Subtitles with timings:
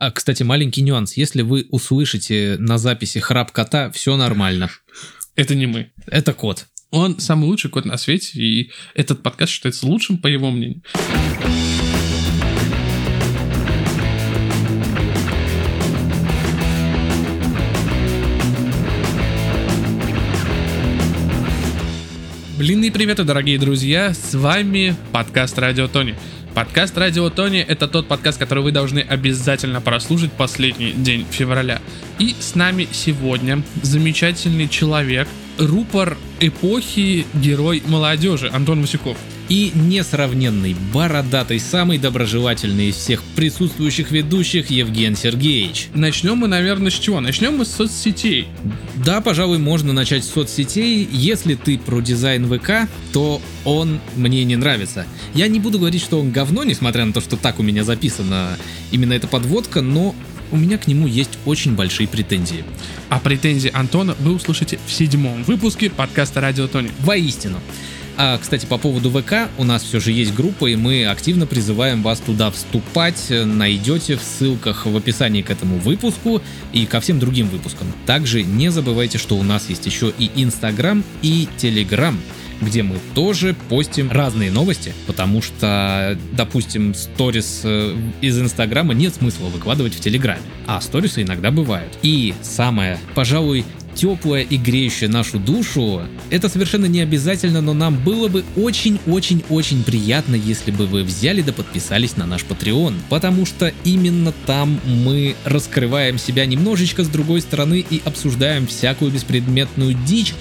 [0.00, 1.16] А, кстати, маленький нюанс.
[1.16, 4.70] Если вы услышите на записи храп кота, все нормально.
[5.34, 5.90] Это не мы.
[6.06, 6.66] Это кот.
[6.92, 10.82] Он самый лучший кот на свете, и этот подкаст считается лучшим, по его мнению.
[22.56, 24.14] Блинные приветы, дорогие друзья!
[24.14, 26.16] С вами подкаст Радио Тони.
[26.58, 31.80] Подкаст Радио Тони— это тот подкаст, который вы должны обязательно прослушать последний день февраля.
[32.18, 39.16] И с нами сегодня замечательный человек, рупор эпохи, герой молодежи Антон Васюков.
[39.48, 45.88] И несравненный, бородатый, самый доброжелательный из всех присутствующих ведущих Евген Сергеевич.
[45.94, 47.20] Начнем мы, наверное, с чего?
[47.20, 48.48] Начнем мы с соцсетей.
[48.96, 51.08] Да, пожалуй, можно начать с соцсетей.
[51.10, 55.06] Если ты про дизайн ВК, то он мне не нравится.
[55.32, 58.58] Я не буду говорить, что он говно, несмотря на то, что так у меня записана
[58.90, 60.14] именно эта подводка, но
[60.50, 62.64] у меня к нему есть очень большие претензии.
[63.08, 66.90] А претензии Антона вы услышите в седьмом выпуске подкаста Радио Тони.
[67.00, 67.60] Воистину.
[68.20, 72.02] А, кстати, по поводу ВК, у нас все же есть группа, и мы активно призываем
[72.02, 73.26] вас туда вступать.
[73.30, 77.86] Найдете в ссылках в описании к этому выпуску и ко всем другим выпускам.
[78.06, 82.18] Также не забывайте, что у нас есть еще и Инстаграм, и Телеграм
[82.60, 89.46] где мы тоже постим разные новости, потому что, допустим, сторис э, из Инстаграма нет смысла
[89.46, 91.96] выкладывать в Телеграме, а сторисы иногда бывают.
[92.02, 93.64] И самое, пожалуй,
[93.98, 100.36] теплое и греющее нашу душу, это совершенно не обязательно, но нам было бы очень-очень-очень приятно,
[100.36, 106.18] если бы вы взяли да подписались на наш Patreon, потому что именно там мы раскрываем
[106.18, 110.34] себя немножечко с другой стороны и обсуждаем всякую беспредметную дичь,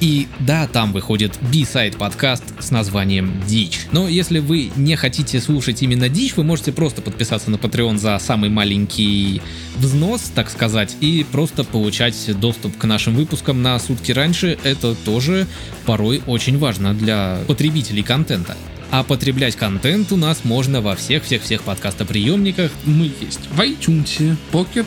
[0.00, 3.86] и да, там выходит B-сайд подкаст с названием Дичь.
[3.92, 8.18] Но если вы не хотите слушать именно Дичь, вы можете просто подписаться на Patreon за
[8.18, 9.40] самый маленький
[9.76, 14.58] взнос, так сказать, и просто получать доступ к нашим выпускам на сутки раньше.
[14.64, 15.46] Это тоже
[15.86, 18.56] порой очень важно для потребителей контента.
[18.96, 22.70] А потреблять контент у нас можно во всех-всех-всех подкастоприемниках.
[22.84, 24.86] Мы есть в iTunes, Pocket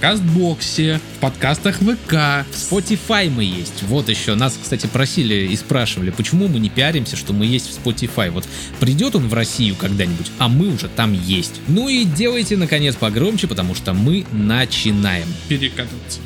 [0.00, 2.46] Кастбоксе, в подкастах ВК.
[2.50, 3.82] В Spotify мы есть.
[3.82, 4.34] Вот еще.
[4.34, 8.30] Нас, кстати, просили и спрашивали, почему мы не пиаримся, что мы есть в Spotify.
[8.30, 8.48] Вот
[8.80, 11.60] придет он в Россию когда-нибудь, а мы уже там есть.
[11.68, 15.28] Ну и делайте, наконец, погромче, потому что мы начинаем.
[15.50, 16.20] Перекатываться.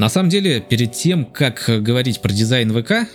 [0.00, 3.06] На самом деле, перед тем, как говорить про дизайн ВК,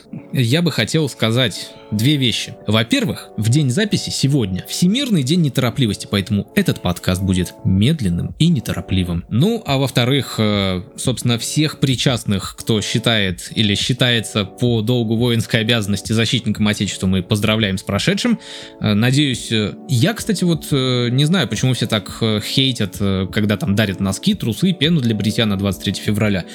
[0.42, 2.56] я бы хотел сказать две вещи.
[2.68, 9.24] Во-первых, в день записи сегодня Всемирный день неторопливости, поэтому этот подкаст будет медленным и неторопливым.
[9.30, 16.12] Ну, а во-вторых, э, собственно, всех причастных, кто считает или считается по долгу воинской обязанности
[16.12, 18.40] защитником Отечества, мы поздравляем с прошедшим.
[18.82, 22.98] Э, надеюсь, э, я, кстати, вот не знаю, почему все так хейтят,
[23.32, 26.46] когда там дарят носки, трусы, пену для бритья на 23 февраля.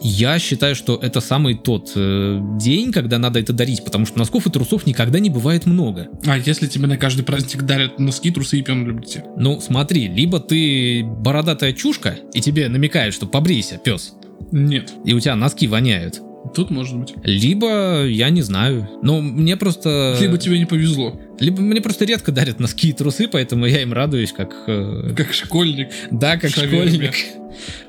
[0.00, 4.50] Я считаю, что это самый тот день, когда надо это дарить, потому что носков и
[4.50, 6.08] трусов никогда не бывает много.
[6.26, 9.24] А если тебе на каждый праздник дарят носки, трусы и пену для бритья?
[9.36, 14.14] Ну, смотри, либо ты бородатая чушка, и тебе намекают, что побрейся, пес.
[14.52, 14.92] Нет.
[15.04, 16.20] И у тебя носки воняют.
[16.54, 17.14] Тут может быть.
[17.24, 18.88] Либо, я не знаю.
[19.02, 20.16] Ну, мне просто...
[20.20, 21.20] Либо тебе не повезло.
[21.40, 24.54] Либо мне просто редко дарят носки и трусы, поэтому я им радуюсь, как...
[24.66, 25.12] Э...
[25.16, 25.88] Как школьник.
[26.10, 26.90] Да, как шаверме.
[26.90, 27.14] школьник.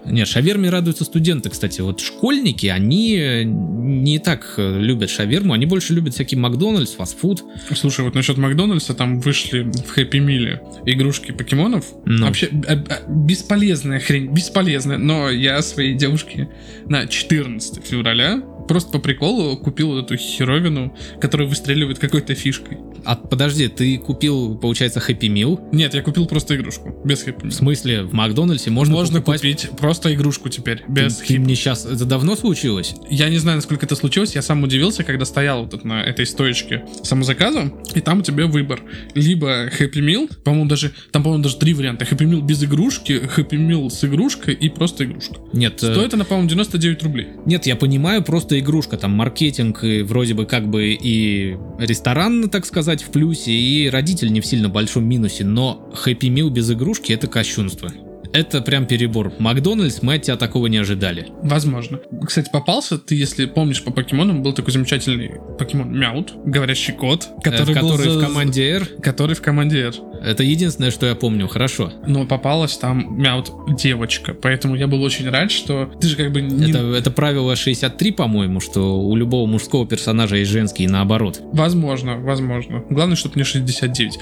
[0.05, 1.81] Нет, шаверме радуются студенты, кстати.
[1.81, 7.43] Вот школьники, они не так э, любят шаверму, они больше любят всякий Макдональдс, фастфуд.
[7.75, 11.85] Слушай, вот насчет Макдональдса, там вышли в Хэппи Миле игрушки покемонов.
[12.05, 12.25] Ну.
[12.25, 14.97] Вообще э, э, бесполезная хрень, бесполезная.
[14.97, 16.49] Но я своей девушке
[16.87, 22.77] на 14 февраля просто по приколу купил эту херовину, которая выстреливает какой-то фишкой.
[23.05, 25.59] А подожди, ты купил, получается, Happy Meal?
[25.71, 27.49] Нет, я купил просто игрушку, без Happy Meal.
[27.49, 29.41] В смысле, в Макдональдсе можно, можно покупать...
[29.41, 31.85] купить просто игрушку теперь, без ты, ты мне сейчас...
[31.85, 32.95] Это давно случилось?
[33.09, 36.85] Я не знаю, насколько это случилось, я сам удивился, когда стоял вот на этой стоечке
[37.03, 38.81] самозаказа, и там у тебя выбор.
[39.15, 40.91] Либо Happy Meal, по-моему, даже...
[41.11, 42.05] Там, по-моему, даже три варианта.
[42.05, 45.35] Happy Meal без игрушки, Happy Meal с игрушкой и просто игрушка.
[45.53, 45.81] Нет.
[45.83, 47.27] Э, Стоит она, по-моему, 99 рублей.
[47.45, 52.65] Нет, я понимаю, просто игрушка, там маркетинг и вроде бы как бы и ресторан, так
[52.65, 57.11] сказать, в плюсе, и родитель не в сильно большом минусе, но Happy Meal без игрушки
[57.11, 57.91] это кощунство.
[58.33, 59.31] Это прям перебор.
[59.39, 61.27] Макдональдс, мы от тебя такого не ожидали.
[61.41, 61.99] Возможно.
[62.25, 67.73] Кстати, попался, ты, если помнишь по покемонам, был такой замечательный покемон Мяут, говорящий кот, который,
[67.75, 68.85] Э, был который за- в команде R.
[69.01, 69.93] Который в команде R.
[70.23, 71.47] Это единственное, что я помню.
[71.47, 71.91] Хорошо.
[72.07, 76.41] Но попалась там Мяут девочка, поэтому я был очень рад, что ты же как бы
[76.41, 76.69] не...
[76.71, 81.39] Это, это правило 63, по-моему, что у любого мужского персонажа есть женский и наоборот.
[81.53, 82.83] Возможно, возможно.
[82.89, 84.17] Главное, чтобы не 69.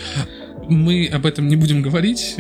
[0.70, 2.36] Мы об этом не будем говорить.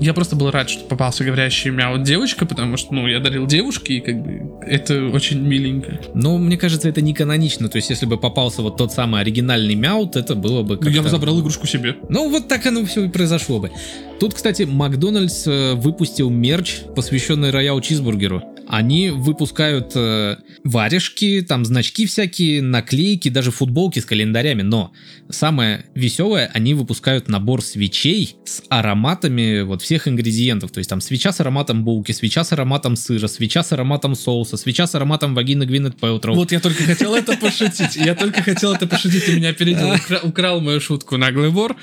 [0.00, 3.94] Я просто был рад, что попался говорящий мяу девочка, потому что, ну, я дарил девушке,
[3.94, 6.00] и как бы это очень миленько.
[6.14, 7.68] Но мне кажется, это не канонично.
[7.68, 10.96] То есть, если бы попался вот тот самый оригинальный мяут, это было бы Ну, я
[10.96, 11.02] как-то...
[11.02, 11.96] бы забрал игрушку себе.
[12.08, 13.70] Ну, вот так оно все и произошло бы.
[14.18, 18.42] Тут, кстати, Макдональдс э, выпустил мерч, посвященный Роял Чизбургеру.
[18.72, 24.62] Они выпускают э, варежки, там значки всякие, наклейки, даже футболки с календарями.
[24.62, 24.92] Но
[25.28, 30.70] самое веселое, они выпускают набор свечей с ароматами вот всех ингредиентов.
[30.70, 34.56] То есть там свеча с ароматом булки, свеча с ароматом сыра, свеча с ароматом соуса,
[34.56, 36.36] свеча с ароматом вагины Гвинет Пэлтроу.
[36.36, 37.96] Вот я только хотел это пошутить.
[37.96, 39.88] Я только хотел это пошутить, ты меня опередил.
[39.94, 41.76] Укра- Украл мою шутку наглый вор.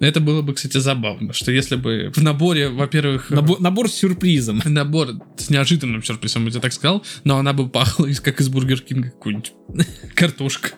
[0.00, 4.62] Это было бы, кстати, забавно, что если бы в наборе, во-первых, Набор, набор с сюрпризом.
[4.64, 9.10] набор с неожиданным сюрпризом, я так сказал, но она бы пахла как из Бургер Кинга
[9.10, 9.52] какую-нибудь
[10.14, 10.70] картошка.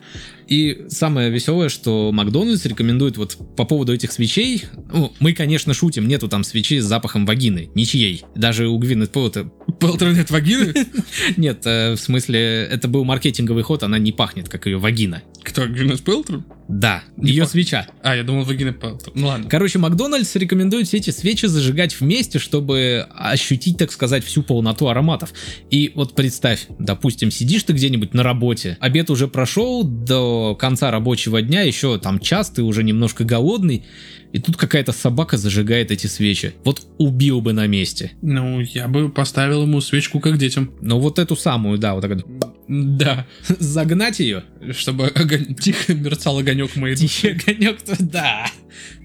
[0.47, 4.65] И самое веселое, что Макдональдс рекомендует вот по поводу этих свечей.
[4.91, 8.23] Ну, мы, конечно, шутим, нету там свечи с запахом вагины, ничьей.
[8.35, 9.45] Даже у Гвинет Пэлта
[9.79, 10.73] Пэлтроу нет вагины?
[11.37, 15.23] нет, э, в смысле, это был маркетинговый ход, она не пахнет, как ее вагина.
[15.43, 16.43] Кто, Гвинет Пэлтроу?
[16.67, 17.87] Да, Не ее пах- свеча.
[18.03, 18.75] А, я думал, вагина.
[19.15, 19.49] Ну ладно.
[19.49, 25.33] Короче, Макдональдс рекомендует все эти свечи зажигать вместе, чтобы ощутить, так сказать, всю полноту ароматов.
[25.69, 31.41] И вот представь, допустим, сидишь ты где-нибудь на работе, обед уже прошел, до конца рабочего
[31.41, 33.83] дня еще там час, ты уже немножко голодный,
[34.31, 36.53] и тут какая-то собака зажигает эти свечи.
[36.63, 38.13] Вот убил бы на месте.
[38.23, 40.71] Ну, я бы поставил ему свечку как детям.
[40.81, 42.25] Но вот эту самую, да, вот так вот.
[42.67, 43.27] Да,
[43.59, 44.43] Загнать ее?
[44.71, 47.07] чтобы огонь- тихо мерцал огонек моей души.
[47.07, 48.45] Тихий огонек, да.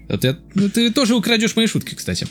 [0.07, 2.27] Вот я- ну, ты тоже украдешь мои шутки, кстати.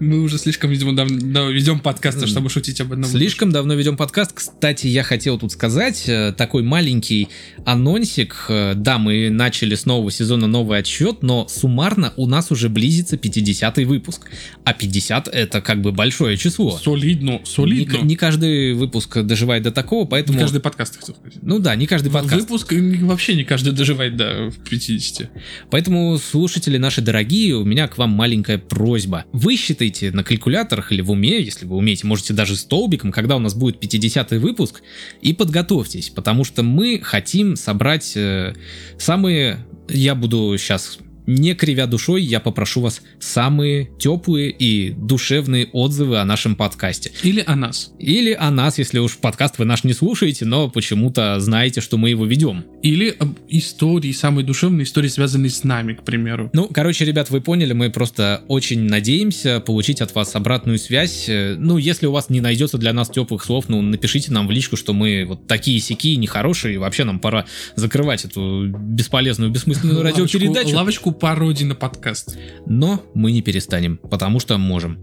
[0.00, 2.26] Мы уже слишком, видимо, давно ведем подкасты, М.
[2.26, 3.10] чтобы шутить об одном.
[3.10, 4.32] Слишком давно ведем подкаст.
[4.32, 7.28] Кстати, я хотел тут сказать э, такой маленький
[7.66, 8.46] анонсик.
[8.48, 13.18] Э, Да, мы начали с нового сезона новый отсчет, но суммарно у нас уже близится
[13.18, 14.22] 50 выпуск.
[14.64, 16.78] А 50 это как бы большое число.
[16.78, 17.98] Солидно, Не, солидно.
[17.98, 20.38] не каждый выпуск доживает до такого, поэтому...
[20.38, 21.38] Не каждый подкаст, хотел сказать.
[21.42, 22.40] Ну да, не каждый подкаст.
[22.42, 25.30] Выпуск и вообще не каждый доживает до 50.
[25.70, 29.26] Поэтому, слушатели наши дорогие, у меня к вам маленькая просьба.
[29.32, 29.56] Вы
[29.90, 33.54] считайте на калькуляторах или в уме, если вы умеете, можете даже столбиком, когда у нас
[33.54, 34.82] будет 50 выпуск,
[35.20, 38.54] и подготовьтесь, потому что мы хотим собрать э,
[38.98, 39.66] самые...
[39.88, 40.98] Я буду сейчас
[41.30, 47.12] не кривя душой, я попрошу вас самые теплые и душевные отзывы о нашем подкасте.
[47.22, 47.92] Или о нас.
[47.98, 52.10] Или о нас, если уж подкаст вы наш не слушаете, но почему-то знаете, что мы
[52.10, 52.64] его ведем.
[52.82, 56.50] Или об истории, самые душевные истории, связанные с нами, к примеру.
[56.52, 61.28] Ну, короче, ребят, вы поняли, мы просто очень надеемся получить от вас обратную связь.
[61.28, 64.50] Э, Ну, если у вас не найдется для нас теплых слов, ну, напишите нам в
[64.50, 67.46] личку, что мы вот такие сякие, нехорошие, и вообще нам пора
[67.76, 70.74] закрывать эту бесполезную, бессмысленную радиопередачу.
[70.74, 72.36] лавочку пародий на подкаст.
[72.66, 74.98] Но мы не перестанем, потому что можем.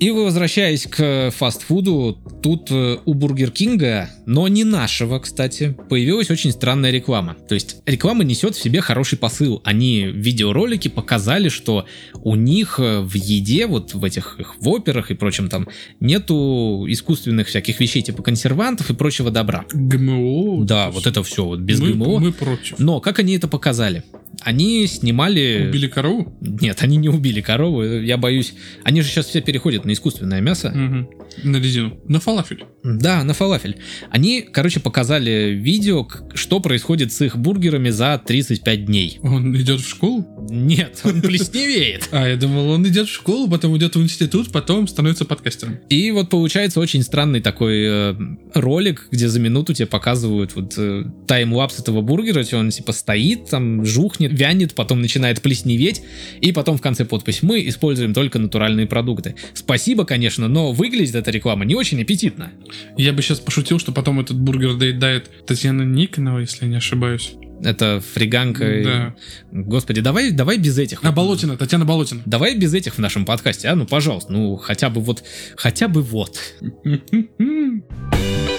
[0.00, 6.50] И возвращаясь к фастфуду, тут э, у Бургер Кинга, но не нашего, кстати, появилась очень
[6.50, 7.36] странная реклама.
[7.48, 9.62] То есть реклама несет в себе хороший посыл.
[9.64, 15.12] Они в видеоролике показали, что у них э, в еде, вот в этих их воперах
[15.12, 15.68] и прочем там,
[16.00, 19.64] нету искусственных всяких вещей типа консервантов и прочего добра.
[19.72, 20.64] ГМО.
[20.64, 22.18] Да, вот это все вот без мы, ГМО.
[22.18, 22.78] Мы против.
[22.80, 24.02] Но как они это показали?
[24.40, 25.66] Они снимали...
[25.68, 26.36] Убили корову?
[26.40, 28.54] Нет, они не убили корову, я боюсь.
[28.82, 30.70] Они же сейчас все переходят на искусственное мясо.
[30.74, 31.08] Мгм.
[31.42, 31.98] На резину.
[32.08, 32.64] На фалафель.
[32.82, 33.76] Да, на фалафель.
[34.10, 39.18] Они, короче, показали видео, что происходит с их бургерами за 35 дней.
[39.22, 40.26] Он идет в школу?
[40.50, 42.08] Нет, он плесневеет.
[42.14, 45.78] А, я думал, он идет в школу, потом идет в институт, потом становится подкастером.
[45.88, 48.14] И вот получается очень странный такой э,
[48.54, 53.50] ролик, где за минуту тебе показывают вот э, таймлапс этого бургера, где он типа стоит,
[53.50, 56.02] там жухнет, вянет, потом начинает плесневеть,
[56.40, 59.34] и потом в конце подпись «Мы используем только натуральные продукты».
[59.54, 62.50] Спасибо, конечно, но выглядит эта реклама не очень аппетитно.
[62.96, 67.32] Я бы сейчас пошутил, что потом этот бургер доедает Татьяна Никонова, если я не ошибаюсь.
[67.62, 68.80] Это фриганка.
[68.80, 69.14] и- Да.
[69.52, 71.00] Господи, давай, давай без этих.
[71.02, 72.20] А Болотина, Татьяна Болотина.
[72.26, 73.76] Давай без этих в нашем подкасте, а?
[73.76, 75.22] Ну, пожалуйста, ну, хотя бы вот,
[75.56, 76.38] хотя бы вот.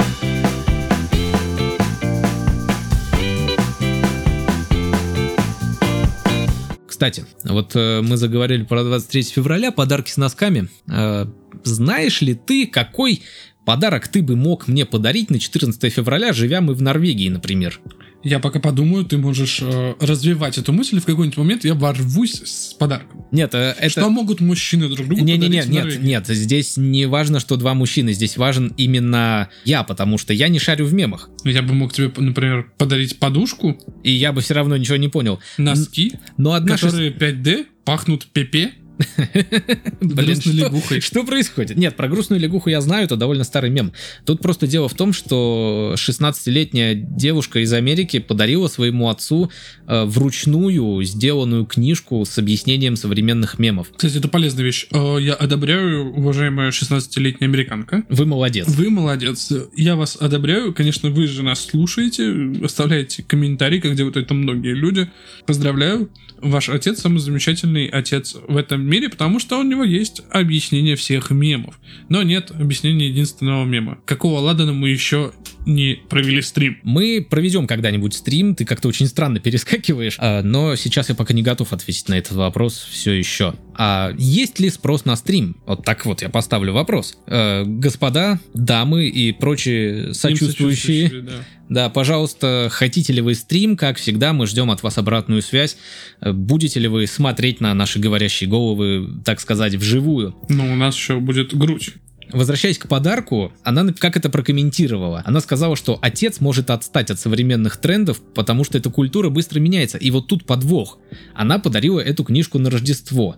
[6.95, 10.69] Кстати, вот э, мы заговорили про 23 февраля, подарки с носками.
[10.87, 11.25] Э,
[11.65, 13.21] знаешь ли ты, какой
[13.65, 17.81] подарок ты бы мог мне подарить на 14 февраля, живя мы в Норвегии, например?
[18.25, 22.41] Я пока подумаю, ты можешь э, развивать эту мысль, и в какой-нибудь момент я ворвусь
[22.43, 23.23] с подарком.
[23.31, 23.89] Нет, э, это...
[23.89, 27.55] Что могут мужчины друг другу Не, не, подарить не, нет, нет, здесь не важно, что
[27.55, 31.29] два мужчины, здесь важен именно я, потому что я не шарю в мемах.
[31.43, 35.39] Я бы мог тебе, например, подарить подушку, И я бы все равно ничего не понял.
[35.59, 38.71] носки, Но одна шест- которые 5D, пахнут ПП,
[40.01, 41.01] Блин, что, лягухой.
[41.01, 41.77] что происходит?
[41.77, 43.91] Нет, про грустную лягуху я знаю, это довольно старый мем.
[44.25, 49.51] Тут просто дело в том, что 16-летняя девушка из Америки подарила своему отцу
[49.87, 53.87] э, вручную сделанную книжку с объяснением современных мемов.
[53.95, 54.87] Кстати, это полезная вещь.
[54.91, 58.03] Э, Я одобряю, уважаемая 16-летняя американка.
[58.09, 58.67] Вы молодец.
[58.67, 59.51] Вы молодец.
[59.75, 60.73] Я вас одобряю.
[60.73, 62.33] Конечно, вы же нас слушаете,
[62.63, 65.09] оставляете комментарии, как делают это многие люди.
[65.45, 66.09] Поздравляю.
[66.41, 71.31] Ваш отец самый замечательный отец в этом мире, потому что у него есть объяснение всех
[71.31, 71.79] мемов.
[72.09, 73.99] Но нет объяснения единственного мема.
[74.05, 75.33] Какого ладана мы еще
[75.65, 76.77] не провели стрим?
[76.83, 81.41] Мы проведем когда-нибудь стрим, ты как-то очень странно перескакиваешь, а, но сейчас я пока не
[81.41, 83.55] готов ответить на этот вопрос все еще.
[83.77, 85.57] А есть ли спрос на стрим?
[85.65, 87.17] Вот так вот я поставлю вопрос.
[87.27, 91.31] Э, господа, дамы и прочие сочувствующие, да.
[91.69, 93.75] да, пожалуйста, хотите ли вы стрим?
[93.75, 95.77] Как всегда, мы ждем от вас обратную связь.
[96.21, 100.35] Э, Будете ли вы смотреть на наши говорящие головы, так сказать, вживую?
[100.47, 101.95] Но у нас еще будет грудь.
[102.31, 105.21] Возвращаясь к подарку, она как это прокомментировала?
[105.25, 109.97] Она сказала, что отец может отстать от современных трендов, потому что эта культура быстро меняется.
[109.97, 110.99] И вот тут подвох.
[111.33, 113.35] Она подарила эту книжку на Рождество.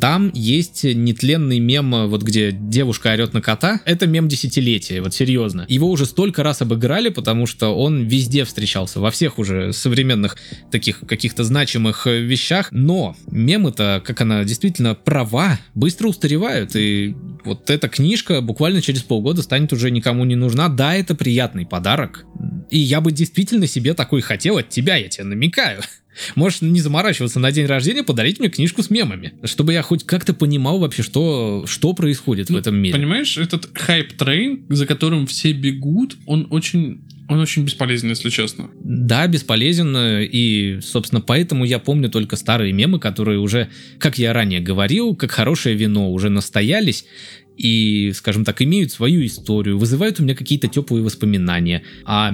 [0.00, 3.80] Там есть нетленный мем, вот где девушка орет на кота.
[3.84, 5.64] Это мем десятилетия, вот серьезно.
[5.68, 10.36] Его уже столько раз обыграли, потому что он везде встречался, во всех уже современных
[10.70, 12.68] таких каких-то значимых э, вещах.
[12.72, 16.76] Но мемы-то, как она действительно права, быстро устаревают.
[16.76, 20.68] И вот эта книжка буквально через полгода станет уже никому не нужна.
[20.68, 22.24] Да, это приятный подарок.
[22.70, 25.80] И я бы действительно себе такой хотел от тебя, я тебе намекаю.
[26.34, 30.34] Можешь не заморачиваться на день рождения, подарить мне книжку с мемами, чтобы я хоть как-то
[30.34, 32.94] понимал вообще, что, что происходит в Ну, этом мире.
[32.94, 38.70] Понимаешь, этот hype train, за которым все бегут, он очень, он очень бесполезен, если честно.
[38.82, 43.68] Да, бесполезен, и, собственно, поэтому я помню только старые мемы, которые уже,
[43.98, 47.04] как я ранее говорил, как хорошее вино, уже настоялись
[47.56, 51.82] и, скажем так, имеют свою историю, вызывают у меня какие-то теплые воспоминания.
[52.04, 52.32] А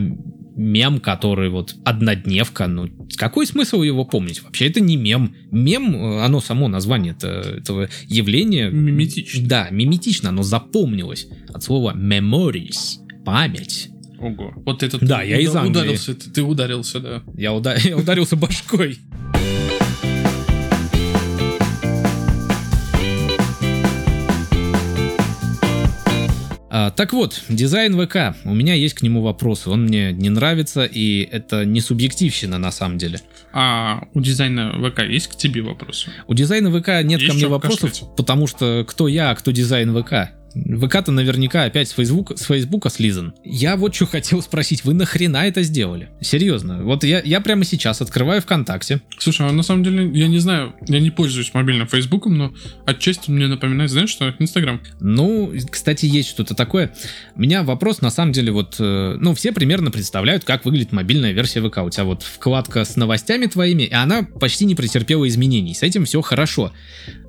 [0.56, 4.42] мем, который вот однодневка, ну, какой смысл его помнить?
[4.42, 5.34] Вообще это не мем.
[5.50, 8.68] Мем, э, оно само название это, этого явления...
[8.70, 9.46] Миметично.
[9.48, 13.88] Да, миметично, оно запомнилось от слова memories, память.
[14.18, 14.52] Ого.
[14.64, 15.70] Вот этот Да, я из Англии.
[15.70, 17.22] ударился, ты, ты ударился, да.
[17.36, 18.98] Я, уда- я ударился башкой.
[26.74, 28.34] А, так вот, дизайн ВК.
[28.46, 29.68] У меня есть к нему вопросы.
[29.68, 33.20] Он мне не нравится, и это не субъективщина на самом деле.
[33.52, 36.10] А у дизайна ВК есть к тебе вопросы?
[36.26, 38.16] У дизайна ВК нет Есть ко мне вопросов, покашлять?
[38.16, 40.30] потому что кто я, а кто дизайн ВК.
[40.54, 43.34] ВК-то наверняка опять с Фейсбука, с Фейсбука слизан.
[43.44, 46.10] Я вот что хотел спросить, вы нахрена это сделали?
[46.20, 50.38] Серьезно, вот я, я прямо сейчас открываю ВКонтакте, Слушай, а на самом деле, я не
[50.38, 52.52] знаю, я не пользуюсь мобильным Фейсбуком, но
[52.86, 54.80] отчасти мне напоминает, знаешь что, Инстаграм.
[55.00, 56.92] Ну, кстати, есть что-то такое.
[57.36, 61.32] У меня вопрос, на самом деле, вот, э, ну, все примерно представляют, как выглядит мобильная
[61.32, 61.78] версия ВК.
[61.78, 65.74] У тебя вот вкладка с новостями твоими, и она почти не претерпела изменений.
[65.74, 66.72] С этим все хорошо.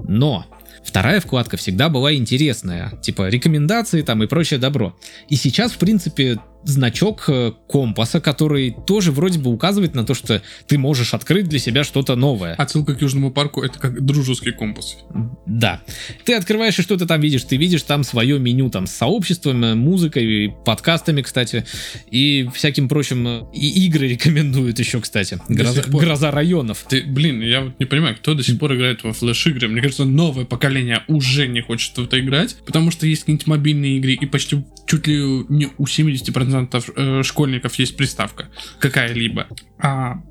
[0.08, 0.48] Но
[0.84, 2.92] вторая вкладка всегда была интересная.
[3.02, 4.98] Типа рекомендации там и прочее добро.
[5.30, 10.42] И сейчас, в принципе, значок э, компаса, который тоже вроде бы указывает на то, что
[10.68, 12.54] ты можешь открыть для себя что-то новое.
[12.56, 14.98] Отсылка к Южному парку это как дружеский компас.
[15.46, 15.82] Да.
[16.26, 17.44] Ты открываешь и что ты там видишь?
[17.44, 21.66] Ты видишь там свое меню там с сообществом, э, музыкой, подкастами, кстати,
[22.12, 23.28] и всяким прочим.
[23.28, 25.40] э, И игры рекомендуют еще, кстати.
[25.50, 25.84] Гроза.
[25.88, 26.86] Гроза районов.
[26.90, 29.68] Ты, блин, я вот не понимаю, кто до сих пор играет во флеш-игры.
[29.68, 33.98] Мне кажется, новое поколение уже не хочет в это играть, потому что есть какие-нибудь мобильные
[33.98, 35.18] игры, и почти чуть ли
[35.50, 36.53] не у 70%
[36.96, 38.48] э, школьников есть приставка
[38.80, 39.48] какая-либо.
[39.80, 40.22] А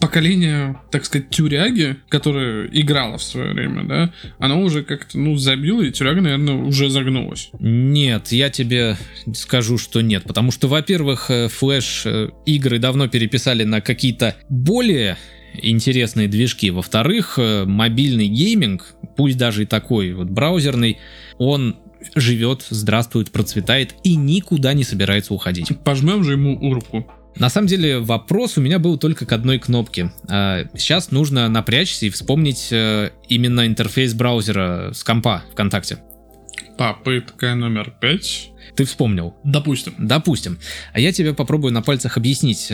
[0.00, 5.82] поколение, так сказать, тюряги, которое играло в свое время, да, оно уже как-то, ну, забило,
[5.82, 7.50] и тюряга, наверное, уже загнулась.
[7.58, 8.96] Нет, я тебе
[9.34, 10.24] скажу, что нет.
[10.24, 12.30] Потому что, во-первых, э, флеш э,
[12.78, 15.16] давно переписали на какие-то более
[15.60, 16.70] интересные движки.
[16.70, 20.98] Во-вторых, мобильный гейминг, пусть даже и такой вот браузерный,
[21.38, 21.76] он
[22.14, 25.70] живет, здравствует, процветает и никуда не собирается уходить.
[25.84, 27.06] Пожмем же ему руку.
[27.36, 30.12] На самом деле вопрос у меня был только к одной кнопке.
[30.28, 35.98] А, Сейчас нужно напрячься и вспомнить э, именно интерфейс браузера с компа ВКонтакте.
[36.76, 38.50] Попытка номер пять.
[38.76, 39.34] Ты вспомнил?
[39.44, 39.94] Допустим.
[39.98, 40.58] Допустим.
[40.92, 42.68] А я тебе попробую на пальцах объяснить.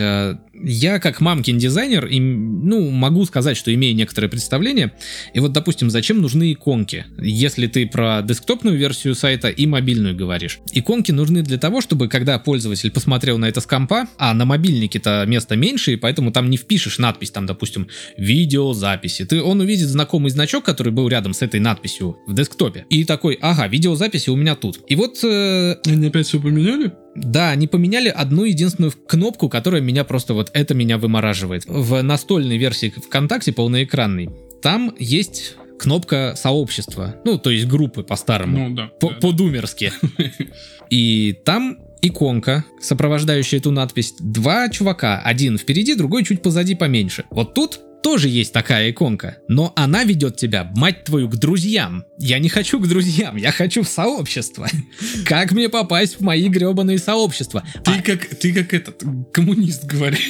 [0.63, 4.93] Я как мамкин дизайнер, им, ну, могу сказать, что имею некоторое представление.
[5.33, 7.05] И вот, допустим, зачем нужны иконки?
[7.17, 10.59] Если ты про десктопную версию сайта и мобильную говоришь.
[10.71, 15.25] Иконки нужны для того, чтобы, когда пользователь посмотрел на это с компа, а на мобильнике-то
[15.27, 19.25] места меньше, и поэтому там не впишешь надпись, там, допустим, видеозаписи.
[19.25, 22.85] Ты, он увидит знакомый значок, который был рядом с этой надписью в десктопе.
[22.89, 24.79] И такой, ага, видеозаписи у меня тут.
[24.87, 26.93] И вот э, Они опять все поменяли?
[27.15, 31.63] Да, они поменяли одну единственную кнопку, которая меня просто вот это меня вымораживает.
[31.65, 34.29] В настольной версии ВКонтакте полноэкранной
[34.61, 38.87] там есть кнопка сообщества, ну то есть группы по-старому, Ну да.
[38.99, 39.15] по- да.
[39.15, 39.91] по-думерски.
[40.89, 44.13] И там иконка, сопровождающая эту надпись.
[44.19, 47.25] Два чувака, один впереди, другой чуть позади поменьше.
[47.31, 52.05] Вот тут тоже есть такая иконка, но она ведет тебя, мать твою, к друзьям.
[52.19, 54.67] Я не хочу к друзьям, я хочу в сообщество.
[55.25, 57.63] Как мне попасть в мои гребаные сообщества?
[57.83, 59.01] Ты как, ты как этот
[59.33, 60.27] коммунист говоришь.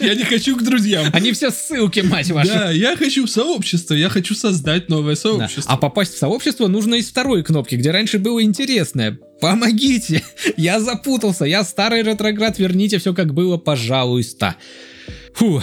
[0.00, 1.08] Я не хочу к друзьям.
[1.12, 2.48] Они все ссылки, мать вашу.
[2.48, 5.20] Да, я хочу в сообщество, я хочу создать новое Да.
[5.20, 5.70] сообщество.
[5.70, 9.18] А попасть в сообщество нужно из второй кнопки, где раньше было интересное.
[9.38, 10.22] Помогите!
[10.56, 14.56] Я запутался, я старый ретроград, верните все как было, пожалуйста.
[15.34, 15.62] Фу,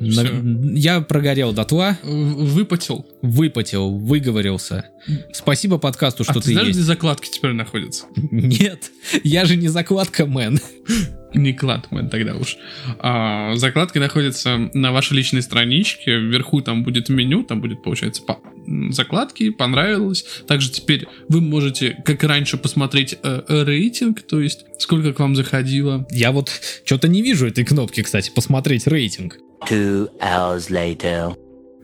[0.00, 3.06] на- я прогорел дотла, Выпотел.
[3.20, 4.86] выпотел, выговорился.
[5.32, 6.78] Спасибо подкасту, что а ты ты знаешь, есть.
[6.80, 8.06] где закладки теперь находятся?
[8.16, 8.90] Нет,
[9.22, 10.60] я же не закладка, мэн.
[11.34, 12.56] Не Кладмен тогда уж.
[12.98, 16.18] А, закладки находятся на вашей личной страничке.
[16.18, 18.40] Вверху там будет меню, там будет, получается, по-
[18.90, 20.24] закладки, понравилось.
[20.46, 25.34] Также теперь вы можете, как и раньше, посмотреть э, рейтинг, то есть сколько к вам
[25.36, 26.06] заходило.
[26.10, 26.50] Я вот
[26.84, 29.38] что-то не вижу этой кнопки, кстати, посмотреть рейтинг.
[29.68, 31.34] Two hours later.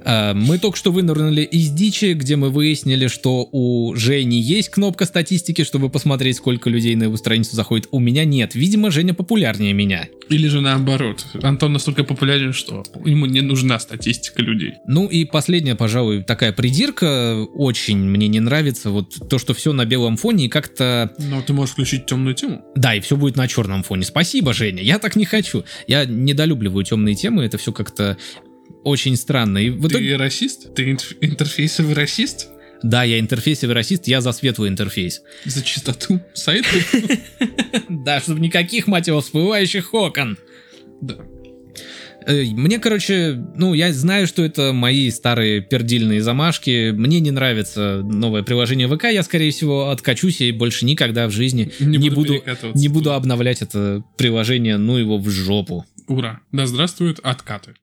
[0.04, 5.04] Э, Мы только что вынырнули из дичи, где мы выяснили, что у Жени есть кнопка
[5.04, 7.88] статистики, чтобы посмотреть, сколько людей на его страницу заходит.
[7.90, 8.54] У меня нет.
[8.54, 10.08] Видимо, Женя популярнее меня.
[10.28, 11.26] Или же наоборот.
[11.42, 14.74] Антон настолько популярен, что ему не нужна статистика людей.
[14.86, 17.44] Ну и последняя, пожалуй, такая придирка.
[17.54, 18.90] Очень мне не нравится.
[18.90, 21.12] Вот то, что все на белом фоне и как-то...
[21.18, 22.62] Но ты можешь включить темную тему.
[22.76, 24.04] Да, и все будет на черном фоне.
[24.04, 24.82] Спасибо, Женя.
[24.82, 25.64] Я так не хочу.
[25.86, 27.44] Я недолюбливаю темные темы.
[27.44, 28.16] Это все как-то
[28.84, 29.58] очень странно.
[29.58, 30.10] И в итоге...
[30.12, 30.74] Ты расист?
[30.74, 32.48] Ты инт- интерфейсовый расист?
[32.82, 35.22] Да, я интерфейсовый расист, я за светлый интерфейс.
[35.44, 36.68] За чистоту сайта?
[37.88, 40.38] Да, чтобы никаких, мать его, всплывающих окон.
[41.00, 41.16] Да.
[42.26, 46.90] Э, Мне, короче, ну, я знаю, что это мои старые пердильные замашки.
[46.90, 49.04] Мне не нравится новое приложение ВК.
[49.04, 52.42] Я, скорее всего, откачусь и больше никогда в жизни не, Не буду,
[52.74, 55.84] не буду обновлять это приложение, ну его в жопу.
[56.06, 56.40] Ура.
[56.52, 57.74] Да здравствуют откаты.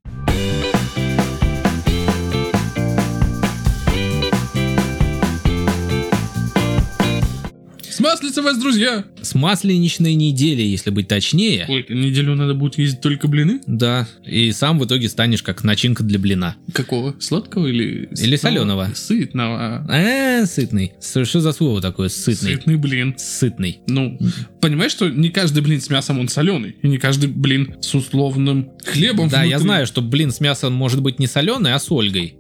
[8.06, 9.04] Маслица вас, друзья!
[9.20, 11.66] С масленичной недели, если быть точнее.
[11.68, 13.62] Ой, неделю надо будет ездить только блины?
[13.66, 16.56] Да, и сам в итоге станешь как начинка для блина.
[16.72, 17.16] Какого?
[17.20, 18.08] Сладкого или...
[18.16, 18.92] Или солёного.
[18.94, 19.88] Сытного.
[19.90, 20.94] А, сытный.
[21.02, 22.10] Что за слово такое?
[22.10, 22.58] Сытный.
[22.58, 23.16] Сытный блин.
[23.18, 23.80] Сытный.
[23.88, 24.20] Ну,
[24.62, 28.70] понимаешь, что не каждый блин с мясом он соленый, и не каждый блин с условным
[28.86, 29.64] хлебом Да, я внутри.
[29.66, 32.36] знаю, что блин с мясом может быть не соленый, а с Ольгой.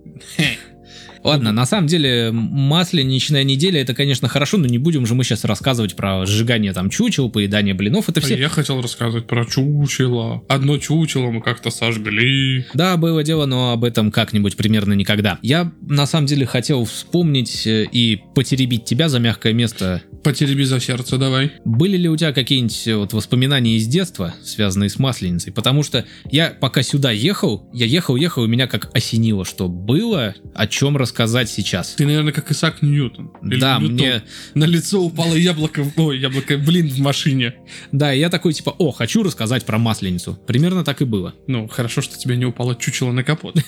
[1.25, 5.43] Ладно, на самом деле масленичная неделя это, конечно, хорошо, но не будем же мы сейчас
[5.43, 8.09] рассказывать про сжигание там чучел, поедание блинов.
[8.09, 8.37] Это все.
[8.37, 10.43] Я хотел рассказывать про чучело.
[10.47, 12.65] Одно чучело мы как-то сожгли.
[12.75, 15.39] Да, было дело, но об этом как-нибудь примерно никогда.
[15.41, 20.03] Я на самом деле хотел вспомнить э, и потеребить тебя за мягкое место.
[20.25, 21.51] Потереби за сердце давай.
[21.65, 25.53] Были ли у тебя какие-нибудь э, вот воспоминания из детства, связанные с масленицей?
[25.53, 30.33] Потому что я пока сюда ехал, я ехал, ехал, и меня как осенило, что было,
[30.55, 31.89] о чем рассказать сейчас.
[31.91, 33.33] Ты, наверное, как Исаак Ньютон.
[33.43, 33.93] Или Да, Ньютон.
[33.93, 34.23] мне,
[34.55, 37.53] На лицо упало яблоко, ой, яблоко, блин, в машине.
[37.91, 40.39] да, и я такой типа, о, хочу рассказать про масленицу.
[40.47, 41.35] Примерно так и было.
[41.45, 43.57] Ну, хорошо, что тебе не упало чучело на капот.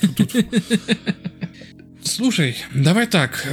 [2.04, 3.46] Слушай, давай так.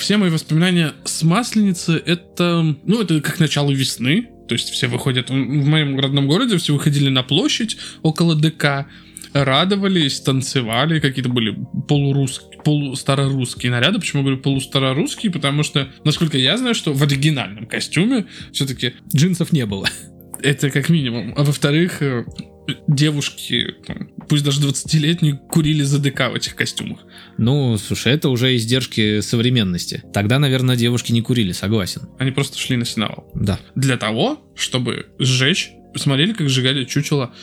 [0.00, 4.30] Все мои воспоминания с Масленицы это, ну, это как начало весны.
[4.48, 8.86] То есть все выходят, в моем родном городе все выходили на площадь около ДК,
[9.34, 11.54] радовались, танцевали, какие-то были
[11.86, 14.00] полурусские, полустарорусские наряды.
[14.00, 15.30] Почему говорю полустарорусские?
[15.30, 19.86] Потому что, насколько я знаю, что в оригинальном костюме все-таки Джинсов не было.
[20.42, 21.34] это как минимум.
[21.36, 22.24] А во-вторых, э,
[22.86, 23.74] девушки,
[24.28, 27.00] пусть даже 20-летние, курили ЗДК в этих костюмах.
[27.38, 30.02] Ну, слушай, это уже издержки современности.
[30.12, 32.02] Тогда, наверное, девушки не курили, согласен.
[32.18, 33.30] Они просто шли на сеновал.
[33.34, 33.58] Да.
[33.74, 37.34] Для того, чтобы сжечь смотрели, как сжигали чучело.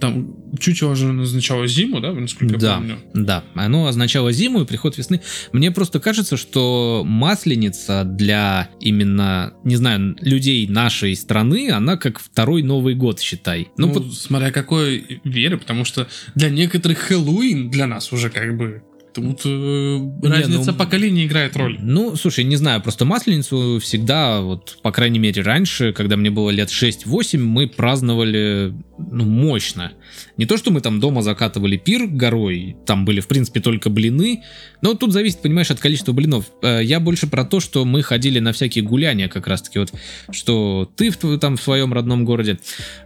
[0.00, 2.98] Там чучело же назначало зиму, да, насколько я Да, помню.
[3.14, 3.44] да.
[3.54, 5.20] Оно означало зиму и приход весны.
[5.52, 12.62] Мне просто кажется, что масленица для именно, не знаю, людей нашей страны, она как второй
[12.62, 13.68] Новый год, считай.
[13.76, 18.56] Ну, Ну, пот- смотря какой веры, потому что для некоторых Хэллоуин для нас уже как
[18.56, 18.82] бы
[19.20, 21.78] тут э, разница ну, поколений играет роль.
[21.80, 26.50] Ну, слушай, не знаю, просто Масленицу всегда, вот, по крайней мере, раньше, когда мне было
[26.50, 29.92] лет 6-8, мы праздновали, ну, мощно.
[30.36, 34.42] Не то, что мы там дома закатывали пир горой, там были, в принципе, только блины,
[34.82, 36.46] но тут зависит, понимаешь, от количества блинов.
[36.62, 39.92] Э, Я больше про то, что мы ходили на всякие гуляния, как раз-таки, вот,
[40.30, 42.58] что ты в, там в своем родном городе,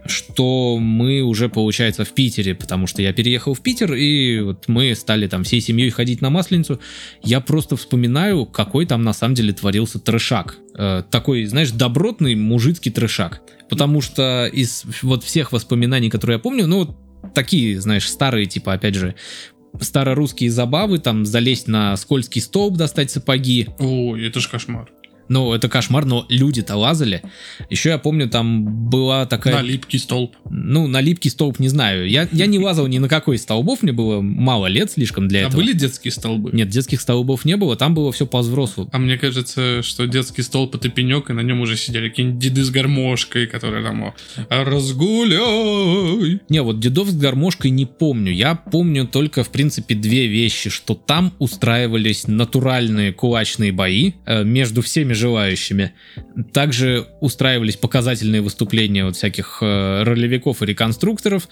[0.05, 4.93] что мы уже, получается, в Питере, потому что я переехал в Питер, и вот мы
[4.95, 6.79] стали там всей семьей ходить на Масленицу,
[7.21, 10.57] я просто вспоминаю, какой там на самом деле творился трешак.
[10.77, 13.41] Э, такой, знаешь, добротный мужицкий трешак.
[13.69, 16.97] Потому что из вот всех воспоминаний, которые я помню, ну, вот
[17.33, 19.15] такие, знаешь, старые, типа, опять же,
[19.79, 23.69] старорусские забавы, там, залезть на скользкий столб, достать сапоги.
[23.79, 24.91] Ой, это же кошмар.
[25.29, 27.21] Ну, это кошмар, но люди-то лазали.
[27.69, 29.55] Еще я помню, там была такая...
[29.55, 30.35] На липкий столб.
[30.49, 32.09] Ну, на липкий столб не знаю.
[32.09, 35.39] Я, я не лазал ни на какой из столбов, мне было мало лет слишком для
[35.39, 35.61] А этого.
[35.61, 36.51] были детские столбы?
[36.53, 38.89] Нет, детских столбов не было, там было все по-взрослому.
[38.91, 42.63] А мне кажется, что детский столб это пенек, и на нем уже сидели какие-нибудь деды
[42.63, 44.13] с гармошкой, которые там
[44.49, 46.41] разгуляй.
[46.49, 48.31] Не, вот дедов с гармошкой не помню.
[48.31, 54.81] Я помню только, в принципе, две вещи, что там устраивались натуральные кулачные бои э, между
[54.81, 55.93] всеми желающими.
[56.51, 61.47] Также устраивались показательные выступления вот всяких э, ролевиков и реконструкторов.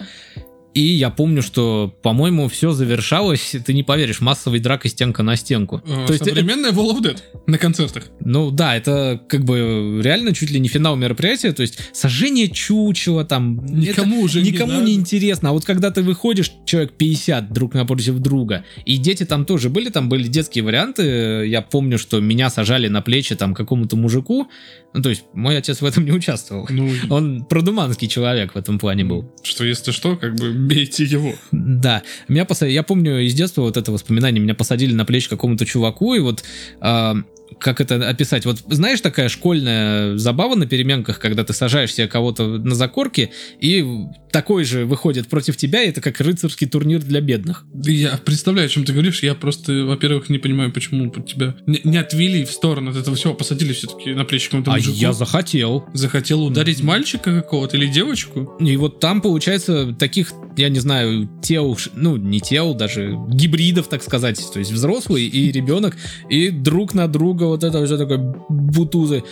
[0.73, 5.81] И я помню, что, по-моему, все завершалось, ты не поверишь, массовой дракой стенка на стенку.
[5.85, 8.05] Э, То есть, Современная Wall of Dead на концертах.
[8.21, 13.25] Ну да, это как бы реально чуть ли не финал мероприятия, то есть сожжение чучела
[13.25, 13.65] там.
[13.65, 14.85] Никому уже не никому надо.
[14.85, 15.49] не, интересно.
[15.49, 19.89] А вот когда ты выходишь, человек 50 друг напротив друга, и дети там тоже были,
[19.89, 21.47] там были детские варианты.
[21.47, 24.47] Я помню, что меня сажали на плечи там какому-то мужику.
[24.93, 26.67] Ну то есть мой отец в этом не участвовал.
[26.69, 29.31] Ну, Он продуманский человек в этом плане был.
[29.43, 31.33] что если что, как бы бейте его.
[31.51, 35.65] Да, меня посадили, я помню из детства вот это воспоминание, меня посадили на плечи какому-то
[35.65, 36.43] чуваку, и вот
[36.81, 37.15] а,
[37.59, 42.45] как это описать, вот знаешь такая школьная забава на переменках, когда ты сажаешь себе кого-то
[42.57, 43.85] на закорке, и
[44.31, 47.65] такой же выходит против тебя, и это как рыцарский турнир для бедных.
[47.83, 49.23] Я представляю, о чем ты говоришь.
[49.23, 53.33] Я просто, во-первых, не понимаю, почему тебя не, не отвели в сторону от этого всего,
[53.33, 54.95] посадили все-таки на плечи какому-то А мужику.
[54.95, 55.85] я захотел.
[55.93, 58.53] Захотел ударить мальчика какого-то или девочку?
[58.59, 64.03] И вот там, получается, таких, я не знаю, тел, ну, не тел, даже гибридов, так
[64.03, 65.97] сказать, то есть взрослый и ребенок,
[66.29, 68.17] и друг на друга вот это все такое
[68.49, 69.23] бутузы.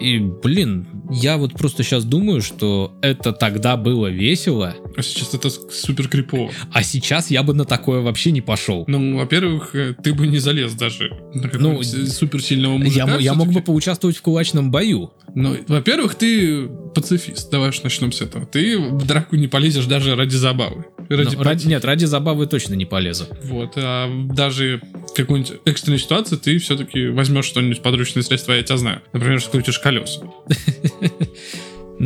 [0.00, 5.50] И, блин, я вот просто сейчас думаю, что это тогда было весело, А сейчас это
[5.50, 6.50] супер крипово.
[6.72, 8.84] а сейчас я бы на такое вообще не пошел.
[8.86, 13.14] Ну, во-первых, э, ты бы не залез даже на Ну, какого-нибудь суперсильного мужика.
[13.14, 15.12] Я, я мог бы поучаствовать в кулачном бою.
[15.34, 17.50] Ну, во-первых, ты пацифист.
[17.50, 18.46] Давай уж начнем с этого.
[18.46, 20.84] Ты в драку не полезешь даже ради забавы.
[21.08, 23.26] Ради Но ради- нет, ради забавы точно не полезу.
[23.42, 24.80] Вот, а даже
[25.10, 29.02] в какой-нибудь экстренной ситуации ты все-таки возьмешь что-нибудь подручное средство, я тебя знаю.
[29.12, 30.20] Например, скрутишь колеса.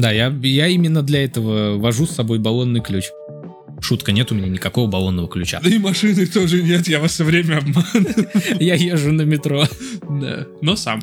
[0.00, 3.04] Да, я, я именно для этого вожу с собой баллонный ключ.
[3.80, 5.60] Шутка, нет у меня никакого баллонного ключа.
[5.62, 8.28] Да и машины тоже нет, я вас все время обманываю.
[8.60, 9.64] Я езжу на метро.
[10.08, 11.00] Да, но сам.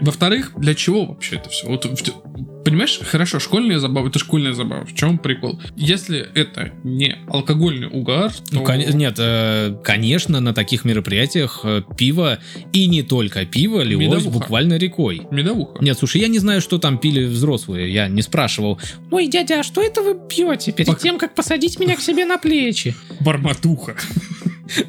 [0.00, 1.66] Во-вторых, для чего вообще это все?
[1.66, 4.84] Вот, в- понимаешь, хорошо, школьная забава, это школьная забава.
[4.84, 5.60] В чем прикол?
[5.76, 8.42] Если это не алкогольный угар, то...
[8.52, 12.38] Ну, кон- нет, э, конечно, на таких мероприятиях э, пиво,
[12.72, 14.30] и не только пиво, лилось Медовуха.
[14.38, 15.22] буквально рекой.
[15.30, 15.82] Медовуха.
[15.82, 18.78] Нет, слушай, я не знаю, что там пили взрослые, я не спрашивал.
[19.10, 22.24] Ой, дядя, а что это вы пьете перед Пок- тем, как посадить меня к себе
[22.24, 22.94] на плечи?
[23.20, 23.96] Барматуха.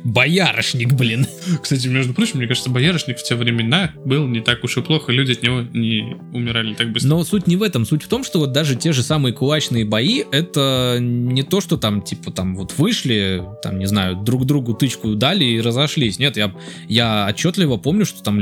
[0.03, 1.25] Боярышник, блин.
[1.61, 5.11] Кстати, между прочим, мне кажется, боярышник в те времена был не так уж и плохо,
[5.11, 7.09] люди от него не умирали так быстро.
[7.09, 9.85] Но суть не в этом, суть в том, что вот даже те же самые кулачные
[9.85, 14.73] бои, это не то, что там, типа, там вот вышли, там, не знаю, друг другу
[14.73, 16.19] тычку дали и разошлись.
[16.19, 16.53] Нет, я,
[16.87, 18.39] я отчетливо помню, что там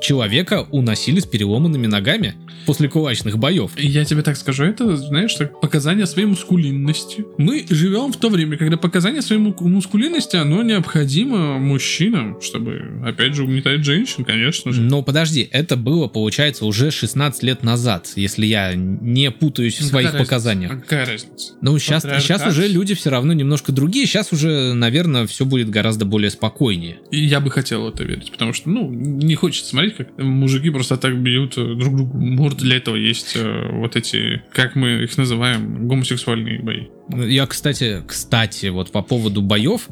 [0.00, 2.34] человека уносили с переломанными ногами
[2.66, 3.72] после кулачных боев.
[3.76, 7.24] Я тебе так скажу, это, знаешь, так, показание своей мускулинности.
[7.38, 13.00] Мы живем в то время, когда показание своей му- мускулинности, оно оно необходимо мужчинам, чтобы,
[13.04, 14.80] опять же, угнетать женщин, конечно же.
[14.80, 19.86] Но подожди, это было, получается, уже 16 лет назад, если я не путаюсь в Ну,
[19.88, 20.24] своих разница?
[20.24, 20.72] показаниях.
[20.72, 21.54] А Какая разница?
[21.60, 24.06] Ну, сейчас, сейчас уже люди все равно немножко другие.
[24.06, 26.98] Сейчас уже, наверное, все будет гораздо более спокойнее.
[27.10, 30.70] И я бы хотел в это верить, потому что, ну, не хочется смотреть, как мужики
[30.70, 32.58] просто так бьют э, друг другу морд.
[32.58, 36.86] Для этого есть э, вот эти, как мы их называем, гомосексуальные бои.
[37.08, 39.88] Я, кстати, кстати, вот по поводу боев,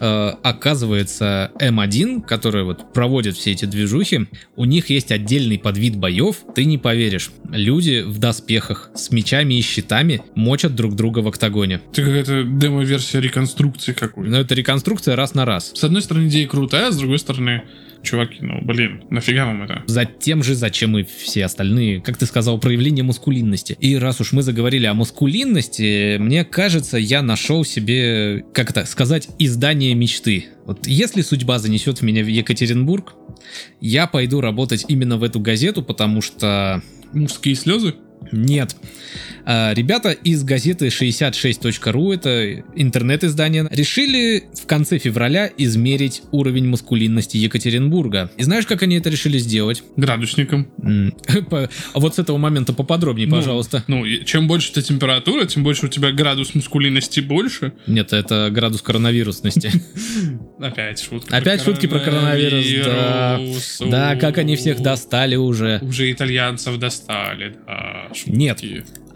[0.00, 6.36] э, оказывается, М1, который вот проводит все эти движухи, у них есть отдельный подвид боев,
[6.54, 7.30] ты не поверишь.
[7.50, 11.80] Люди в доспехах с мечами и щитами мочат друг друга в октагоне.
[11.92, 14.30] Это какая-то демо-версия реконструкции какой-то.
[14.30, 15.72] Но это реконструкция раз на раз.
[15.74, 17.62] С одной стороны, идея крутая, а с другой стороны,
[18.02, 19.82] чуваки, ну, блин, нафига вам это?
[19.86, 23.76] За тем же, зачем и все остальные, как ты сказал, проявление мускулинности.
[23.80, 29.28] И раз уж мы заговорили о мускулинности, мне кажется, я нашел себе, как это сказать,
[29.38, 30.46] издание мечты.
[30.66, 33.14] Вот если судьба занесет меня в Екатеринбург,
[33.80, 37.94] я пойду работать именно в эту газету, потому что Мужские слезы?
[38.32, 38.76] Нет.
[39.44, 48.30] А, Ребята из газеты 66.ru, это интернет-издание, решили в конце февраля измерить уровень мускулинности Екатеринбурга.
[48.36, 49.82] И знаешь, как они это решили сделать?
[49.96, 50.68] Градусником.
[51.94, 53.84] А Вот с этого момента поподробнее, Ну, пожалуйста.
[53.86, 57.72] Ну, чем больше тебя температура, тем больше у тебя градус мускулинности больше.
[57.86, 59.70] Нет, это градус коронавирусности.
[60.60, 61.36] Опять шутка.
[61.36, 63.40] Опять шутки про коронавирус, да.
[63.80, 65.78] Да, как они всех достали уже.
[65.82, 68.08] Уже итальянцев достали, да.
[68.24, 68.36] Шутки.
[68.36, 68.62] Нет.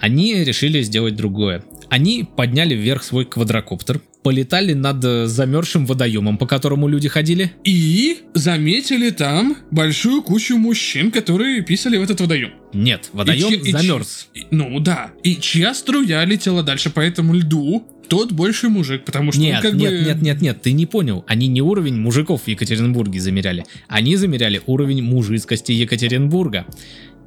[0.00, 1.64] Они решили сделать другое.
[1.88, 7.52] Они подняли вверх свой квадрокоптер, полетали над э, замерзшим водоемом, по которому люди ходили.
[7.64, 12.50] И заметили там большую кучу мужчин, которые писали в этот водоем.
[12.72, 14.28] Нет, водоем И замерз.
[14.34, 15.12] и- ну да.
[15.22, 19.62] И чья струя летела дальше по этому льду, тот больше мужик, потому что он Нет,
[19.62, 19.98] как нет, бы...
[20.04, 21.24] нет, нет, нет, ты не понял.
[21.28, 23.64] Они не уровень мужиков в Екатеринбурге замеряли.
[23.88, 26.66] Они замеряли уровень мужицкости Екатеринбурга.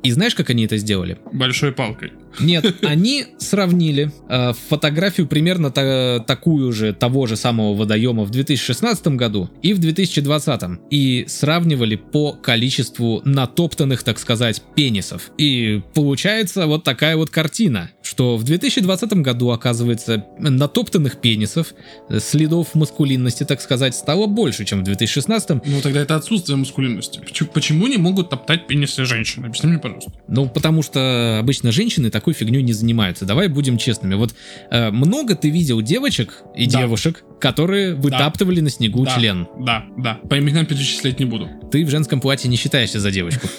[0.04, 1.18] И знаешь, как они это сделали?
[1.32, 2.14] Большой палкой.
[2.40, 9.08] Нет, они сравнили э, фотографию примерно та- такую же того же самого водоема в 2016
[9.10, 15.32] году и в 2020 и сравнивали по количеству натоптанных, так сказать, пенисов.
[15.38, 21.74] И получается вот такая вот картина, что в 2020 году, оказывается, натоптанных пенисов,
[22.10, 25.66] э, следов маскулинности, так сказать, стало больше, чем в 2016.
[25.66, 27.22] Ну тогда это отсутствие мускулинности.
[27.54, 29.46] Почему, не могут топтать пенисы женщин?
[29.46, 30.12] Объясни мне, пожалуйста.
[30.28, 33.26] Ну, потому что обычно женщины такой фигней не занимаются.
[33.26, 34.16] Давай будем честными.
[34.16, 34.36] Вот
[34.72, 36.82] э, много ты видел девочек и Да.
[36.82, 39.16] девушек, которые вытаптывали на снегу Да.
[39.16, 39.48] член.
[39.60, 40.16] Да, да.
[40.30, 41.50] По именам перечислять не буду.
[41.72, 43.48] Ты в женском платье не считаешься за девочку.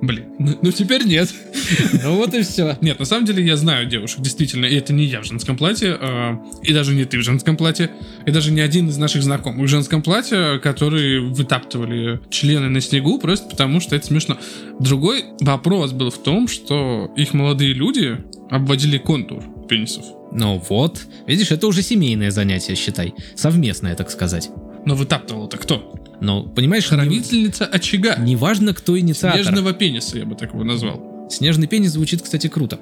[0.00, 1.32] Блин, ну, ну теперь нет.
[2.04, 2.76] Ну вот и все.
[2.80, 5.96] Нет, на самом деле я знаю девушек, действительно, и это не я в женском платье,
[6.00, 7.90] э, и даже не ты в женском платье,
[8.24, 13.18] и даже не один из наших знакомых в женском платье, которые вытаптывали члены на снегу
[13.18, 14.38] просто потому, что это смешно.
[14.78, 18.18] Другой вопрос был в том, что их молодые люди
[18.50, 20.04] обводили контур пенисов.
[20.32, 21.00] Ну вот.
[21.26, 23.14] Видишь, это уже семейное занятие, считай.
[23.34, 24.50] Совместное, так сказать.
[24.84, 25.94] Но вытаптывал-то кто?
[26.20, 28.16] Но, понимаешь, не, Хранительница очага.
[28.16, 29.42] не важно, кто инициатор.
[29.42, 31.28] Снежного пениса, я бы так его назвал.
[31.30, 32.78] Снежный пенис звучит, кстати, круто.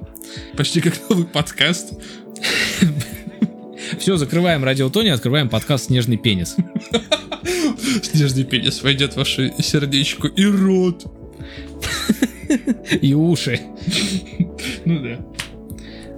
[0.56, 1.94] Почти как новый подкаст.
[3.98, 6.56] Все, закрываем радио Тони, открываем подкаст «Снежный пенис».
[8.02, 11.04] Снежный пенис войдет в ваше сердечко и рот.
[13.00, 13.60] И уши.
[14.84, 15.26] Ну да.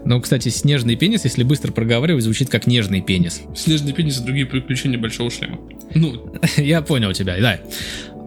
[0.07, 3.43] Но, кстати, снежный пенис, если быстро проговаривать, звучит как нежный пенис.
[3.57, 5.59] Снежный пенис и другие приключения большого шлема.
[5.95, 7.61] Ну, Я понял тебя, да.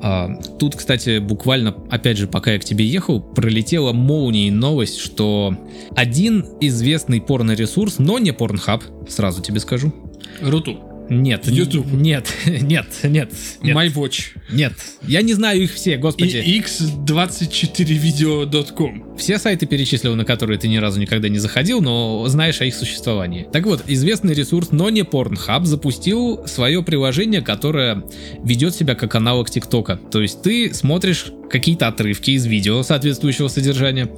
[0.01, 5.57] А, тут, кстати, буквально, опять же, пока я к тебе ехал, пролетела молнией новость, что
[5.95, 9.93] один известный порно-ресурс, но не Pornhub, сразу тебе скажу.
[10.41, 10.88] Руту.
[11.09, 11.87] Нет, YouTube.
[11.91, 14.21] нет, нет, нет, нет, MyWatch.
[14.51, 14.73] нет.
[15.01, 16.37] Я не знаю их все, господи.
[16.37, 19.17] И x24video.com.
[19.17, 22.75] Все сайты перечислил, на которые ты ни разу никогда не заходил, но знаешь о их
[22.75, 23.47] существовании.
[23.51, 28.03] Так вот, известный ресурс, но не Pornhub, запустил свое приложение, которое
[28.43, 29.99] ведет себя как аналог ТикТока.
[30.11, 34.09] То есть ты смотришь какие-то отрывки из видео соответствующего содержания,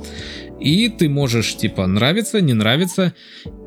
[0.62, 3.14] и ты можешь, типа, нравится, не нравится,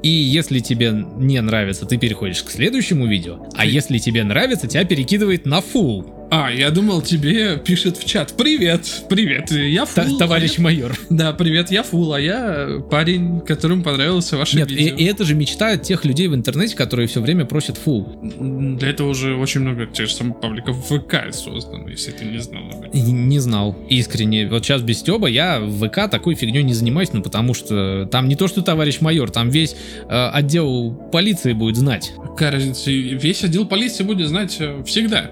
[0.02, 4.84] и если тебе не нравится, ты переходишь к следующему видео, а если тебе нравится, тебя
[4.84, 6.13] перекидывает на full.
[6.30, 8.34] А, я думал, тебе пишет в чат.
[8.36, 10.18] Привет, привет, я Фул.
[10.18, 10.96] Товарищ майор.
[11.10, 14.96] Да, привет, я Фул, а я парень, которому понравился ваше Нет, и, видео.
[14.96, 18.18] и это же мечта тех людей в интернете, которые все время просят фул.
[18.22, 22.84] Для этого уже очень много тех же самых пабликов ВК создано, если ты не знал.
[22.92, 24.48] И Не знал, искренне.
[24.48, 28.28] Вот сейчас без Стеба я в ВК такой фигней не занимаюсь, ну потому что там
[28.28, 29.76] не то, что товарищ майор, там весь
[30.08, 32.12] э, отдел полиции будет знать.
[32.16, 35.30] Какая разница, весь отдел полиции будет знать э, всегда.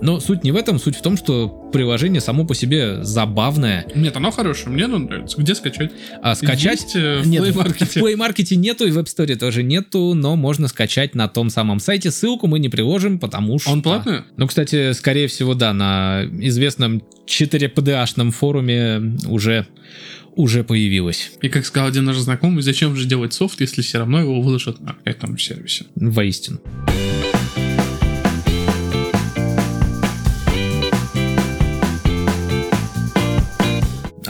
[0.00, 4.16] Но суть не в этом, суть в том, что приложение само по себе забавное, Нет,
[4.16, 5.40] оно хорошее, мне оно нравится.
[5.40, 5.92] Где скачать?
[6.22, 6.82] а скачать...
[6.82, 8.02] Есть, э, в Нет, Play в Market?
[8.02, 11.80] Play Market нету и в App Store тоже нету, но можно скачать на том самом
[11.80, 12.10] сайте.
[12.10, 13.70] Ссылку мы не приложим, потому что...
[13.70, 14.22] Он платный?
[14.36, 19.66] Ну, кстати, скорее всего, да, на известном 4PDA-шном форуме уже,
[20.34, 21.32] уже появилось.
[21.40, 24.80] И как сказал один наш знакомый, зачем же делать софт, если все равно его выложат
[24.80, 25.86] на этом сервисе?
[25.94, 26.60] Воистину.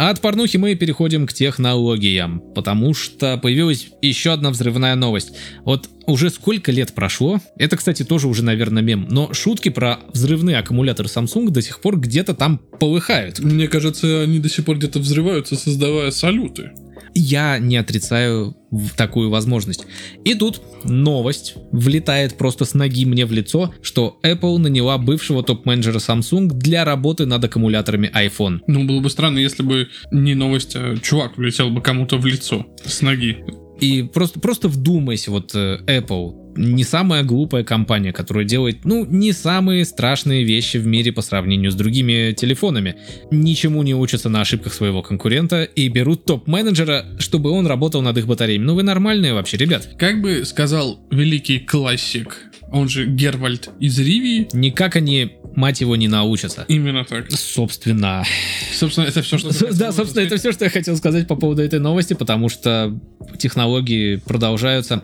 [0.02, 5.30] А от порнухи мы переходим к технологиям, потому что появилась еще одна взрывная новость.
[5.64, 10.58] Вот уже сколько лет прошло, это, кстати, тоже уже, наверное, мем, но шутки про взрывные
[10.58, 13.38] аккумуляторы Samsung до сих пор где-то там полыхают.
[13.38, 16.72] Мне кажется, они до сих пор где-то взрываются, создавая салюты.
[17.14, 18.57] Я не отрицаю
[18.96, 19.87] такую возможность.
[20.25, 25.98] И тут новость влетает просто с ноги мне в лицо, что Apple наняла бывшего топ-менеджера
[25.98, 28.61] Samsung для работы над аккумуляторами iPhone.
[28.66, 32.66] Ну, было бы странно, если бы не новость, а чувак влетел бы кому-то в лицо
[32.85, 33.44] с ноги.
[33.81, 39.32] И просто, просто вдумайся, вот э, Apple не самая глупая компания, которая делает, ну, не
[39.32, 42.96] самые страшные вещи в мире по сравнению с другими телефонами.
[43.30, 48.26] Ничему не учатся на ошибках своего конкурента и берут топ-менеджера, чтобы он работал над их
[48.26, 48.64] батареями.
[48.64, 49.88] Ну вы нормальные вообще, ребят.
[49.98, 52.38] Как бы сказал великий классик,
[52.70, 56.64] он же Гервальд из Ривии, Никак они, мать его, не научатся.
[56.68, 57.30] именно так.
[57.30, 58.24] Собственно,
[58.74, 59.50] Собственно, это все, что...
[59.74, 62.98] да, собственно, это все, что я хотел сказать по поводу этой новости, потому что
[63.38, 65.02] технологии продолжаются,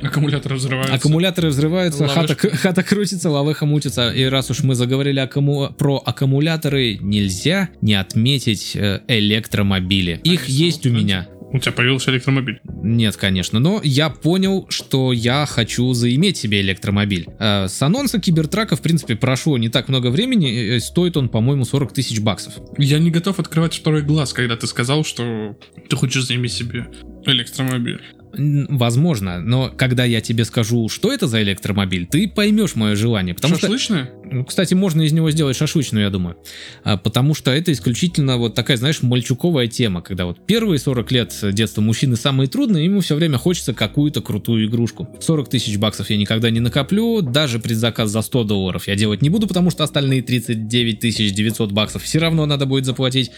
[0.00, 0.94] Аккумуляторы взрываются.
[0.94, 6.98] аккумуляторы взрываются, хата, хата крутится, лавеха мутится, и раз уж мы заговорили аккуму- про аккумуляторы,
[7.00, 10.20] нельзя не отметить э, электромобили.
[10.24, 11.28] Их Они есть у меня.
[11.54, 12.60] У тебя появился электромобиль.
[12.82, 17.26] Нет, конечно, но я понял, что я хочу заиметь себе электромобиль.
[17.38, 21.64] Э, С анонса Кибертрака, в принципе, прошло не так много времени, э, стоит он, по-моему,
[21.66, 22.54] 40 тысяч баксов.
[22.78, 25.54] Я не готов открывать второй глаз, когда ты сказал, что
[25.90, 26.86] ты хочешь заиметь себе
[27.26, 28.00] электромобиль.
[28.34, 33.34] Возможно, но когда я тебе скажу, что это за электромобиль, ты поймешь мое желание.
[33.34, 34.10] Потому что, Шашлычная?
[34.21, 36.36] ну, кстати, можно из него сделать шашлычную, я думаю.
[36.84, 41.34] А, Потому что это исключительно вот такая, знаешь, мальчуковая тема, когда вот первые 40 лет
[41.52, 45.08] детства мужчины самые трудные, ему все время хочется какую-то крутую игрушку.
[45.20, 49.30] 40 тысяч баксов я никогда не накоплю, даже предзаказ за 100 долларов я делать не
[49.30, 53.30] буду, потому что остальные 39 тысяч 900 баксов все равно надо будет заплатить.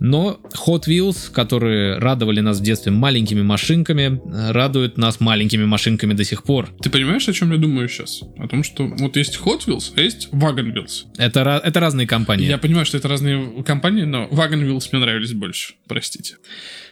[0.00, 4.20] Но Hot Wheels, которые радовали нас в детстве маленькими машинками,
[4.52, 6.68] радуют нас маленькими машинками до сих пор.
[6.82, 8.22] Ты понимаешь, о чем я думаю сейчас?
[8.38, 11.06] О том, что вот есть Hot Wheels, а есть Wagon Wheels.
[11.16, 12.46] Это, это разные компании.
[12.46, 15.74] Я понимаю, что это разные компании, но Wagon Wheels мне нравились больше.
[15.86, 16.36] Простите.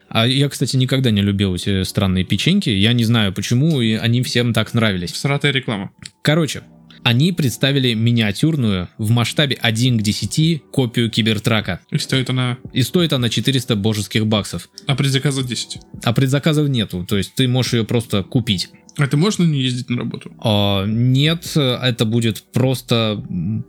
[0.08, 2.68] А я, кстати, никогда не любил эти странные печеньки.
[2.68, 5.12] Я не знаю почему, и они всем так нравились.
[5.12, 5.90] Всратая реклама.
[6.20, 6.62] Короче,
[7.04, 11.80] они представили миниатюрную в масштабе 1 к 10 копию Кибертрака.
[11.90, 12.58] И стоит она...
[12.72, 14.68] И стоит она 400 божеских баксов.
[14.86, 15.80] А предзаказа 10.
[16.04, 18.70] А предзаказов нету, то есть ты можешь ее просто купить.
[18.98, 20.32] Это можно не ездить на работу?
[20.38, 23.22] А, нет, это будет просто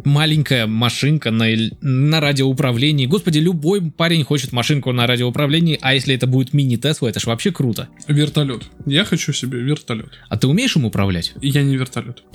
[0.04, 1.48] маленькая машинка на,
[1.82, 3.06] на радиоуправлении.
[3.06, 7.52] Господи, любой парень хочет машинку на радиоуправлении, а если это будет мини-Тесла, это ж вообще
[7.52, 7.90] круто.
[8.08, 8.64] Вертолет.
[8.86, 10.12] Я хочу себе вертолет.
[10.30, 11.34] А ты умеешь им управлять?
[11.42, 12.24] Я не вертолет.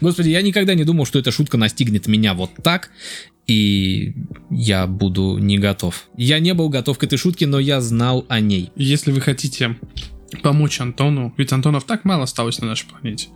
[0.00, 2.90] Господи, я никогда не думал, что эта шутка настигнет меня вот так,
[3.46, 4.14] и
[4.50, 6.08] я буду не готов.
[6.16, 8.70] Я не был готов к этой шутке, но я знал о ней.
[8.76, 9.76] Если вы хотите
[10.42, 13.28] помочь Антону, ведь Антонов так мало осталось на нашей планете,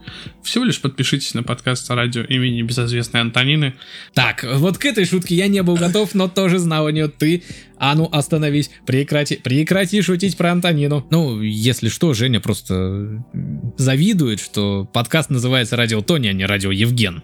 [0.42, 3.74] всего лишь подпишитесь на подкаст радио имени безызвестной Антонины.
[4.14, 7.42] Так, вот к этой шутке я не был готов, но тоже знал о нее ты.
[7.80, 11.06] А ну, остановись, прекрати, прекрати шутить про Антонину.
[11.11, 13.24] Ну, если что, Женя просто
[13.76, 17.22] завидует, что подкаст называется «Радио Тони», а не «Радио Евген».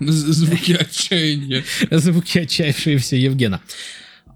[0.00, 1.64] Звуки отчаяния.
[1.90, 3.62] Звуки отчаявшиеся Евгена.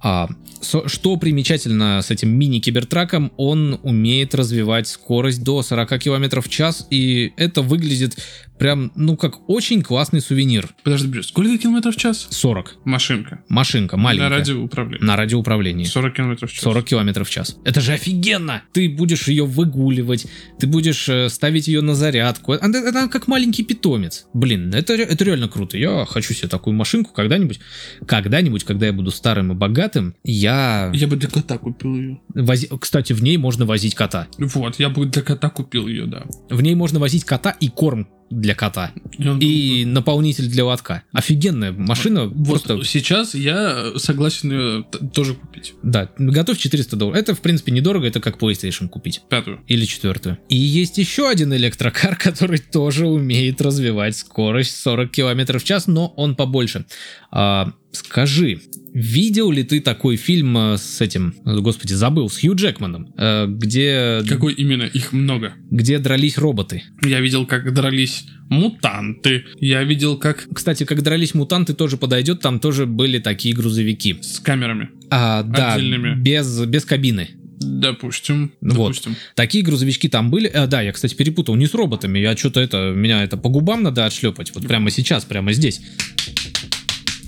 [0.09, 0.29] А,
[0.61, 6.87] со- что примечательно с этим мини-кибертраком, он умеет развивать скорость до 40 км в час,
[6.91, 8.17] и это выглядит
[8.59, 10.69] прям, ну, как очень классный сувенир.
[10.83, 12.27] Подожди, Брюс, сколько километров в час?
[12.31, 12.77] 40.
[12.85, 13.43] Машинка.
[13.49, 14.29] Машинка маленькая.
[14.31, 15.05] На радиоуправлении.
[15.05, 15.85] На радиоуправлении.
[15.85, 16.63] 40 километров в час.
[16.63, 17.59] 40 километров в час.
[17.65, 18.63] Это же офигенно!
[18.73, 20.27] Ты будешь ее выгуливать,
[20.59, 22.53] ты будешь э, ставить ее на зарядку.
[22.61, 24.27] Она, она как маленький питомец.
[24.33, 25.77] Блин, это, это реально круто.
[25.79, 27.61] Я хочу себе такую машинку когда-нибудь.
[28.07, 30.91] Когда-нибудь, когда я буду старым и богатым, я...
[30.95, 32.21] Я бы для кота купил ее.
[32.35, 34.29] вози- Кстати, в ней можно возить кота.
[34.39, 36.25] Вот, я бы для кота купил ее, да.
[36.51, 38.93] В ней можно возить кота и корм для кота.
[39.19, 41.03] И, он И наполнитель для лотка.
[41.13, 42.27] Офигенная машина.
[42.27, 45.75] Вот Просто, сейчас я согласен ее тоже купить.
[45.83, 47.21] да, готов 400 долларов.
[47.21, 48.07] Это, в принципе, недорого.
[48.07, 49.23] Это как PlayStation купить.
[49.29, 49.61] Пятую.
[49.67, 50.39] Или четвертую.
[50.49, 56.09] И есть еще один электрокар, который тоже умеет развивать скорость 40 км в час, но
[56.17, 56.87] он побольше.
[57.31, 58.61] А, скажи,
[58.95, 64.23] видел ли ты такой фильм э, с этим, господи, забыл, с Хью Джекманом, э, где,
[64.29, 64.85] Какой именно?
[64.85, 65.55] Их много.
[65.71, 66.83] где дрались роботы?
[67.05, 69.45] Я видел, как дрались мутанты.
[69.61, 74.19] Я видел, как Кстати, как дрались мутанты тоже подойдет, там тоже были такие грузовики.
[74.23, 74.91] с камерами.
[75.11, 76.15] А, да, Отдельными.
[76.21, 77.31] без, без кабины.
[77.59, 78.53] Допустим.
[78.61, 78.71] Вот.
[78.75, 79.17] Допустим.
[79.35, 80.47] Такие грузовички там были.
[80.47, 82.19] А, да, я, кстати, перепутал не с роботами.
[82.19, 84.55] Я что-то это, меня это по губам надо отшлепать.
[84.55, 85.81] Вот прямо сейчас, прямо здесь.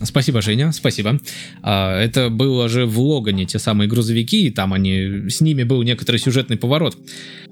[0.03, 1.21] Спасибо, Женя, спасибо.
[1.63, 5.83] А, это было же в Логане те самые грузовики, и там они, с ними был
[5.83, 6.97] некоторый сюжетный поворот.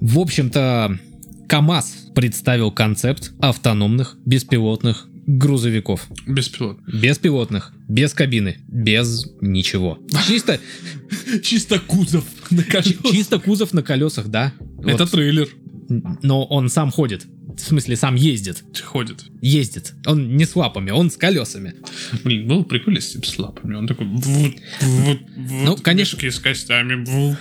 [0.01, 0.99] В общем-то,
[1.49, 6.07] КАМАЗ представил концепт автономных беспилотных грузовиков.
[6.27, 6.79] Беспилот.
[6.87, 9.99] Беспилотных, без кабины, без ничего.
[10.27, 10.61] Чисто,
[11.43, 14.53] Чисто кузов на чи- чисто кузов на колесах, да.
[14.85, 15.49] Это трейлер.
[16.23, 17.27] Но он сам ходит.
[17.57, 18.63] В смысле, сам ездит.
[18.85, 19.25] Ходит.
[19.41, 19.95] Ездит.
[20.05, 21.75] Он не с лапами, он с колесами.
[22.23, 23.75] Блин, было прикольно с с лапами.
[23.75, 24.07] Он такой...
[24.07, 26.19] Ну, конечно.
[26.31, 27.37] С костями.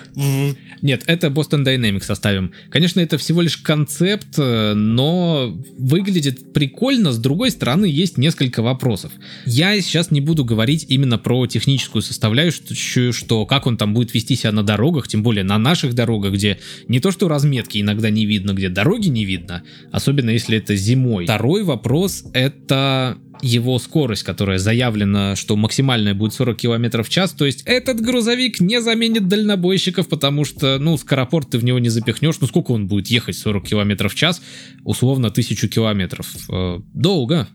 [0.82, 2.52] Нет, это Boston Dynamics оставим.
[2.70, 7.12] Конечно, это всего лишь концепт, э, но выглядит прикольно.
[7.12, 9.12] С другой стороны, есть несколько вопросов.
[9.46, 14.36] Я сейчас не буду говорить именно про техническую составляющую, что как он там будет вести
[14.36, 18.26] себя на дорогах, тем более на наших дорогах, где не то что разметки иногда не
[18.26, 19.64] видно, где дороги не видно,
[20.06, 21.24] особенно если это зимой.
[21.24, 27.32] Второй вопрос— это его скорость, которая заявлена, что максимальная будет 40 км в час.
[27.32, 31.90] То есть этот грузовик не заменит дальнобойщиков, потому что, ну, скоропорт ты в него не
[31.90, 32.36] запихнешь.
[32.40, 34.44] Ну, сколько он будет ехать 40 км в час?
[34.84, 36.28] Условно, 1000 километров.
[36.50, 37.48] Э, Долго.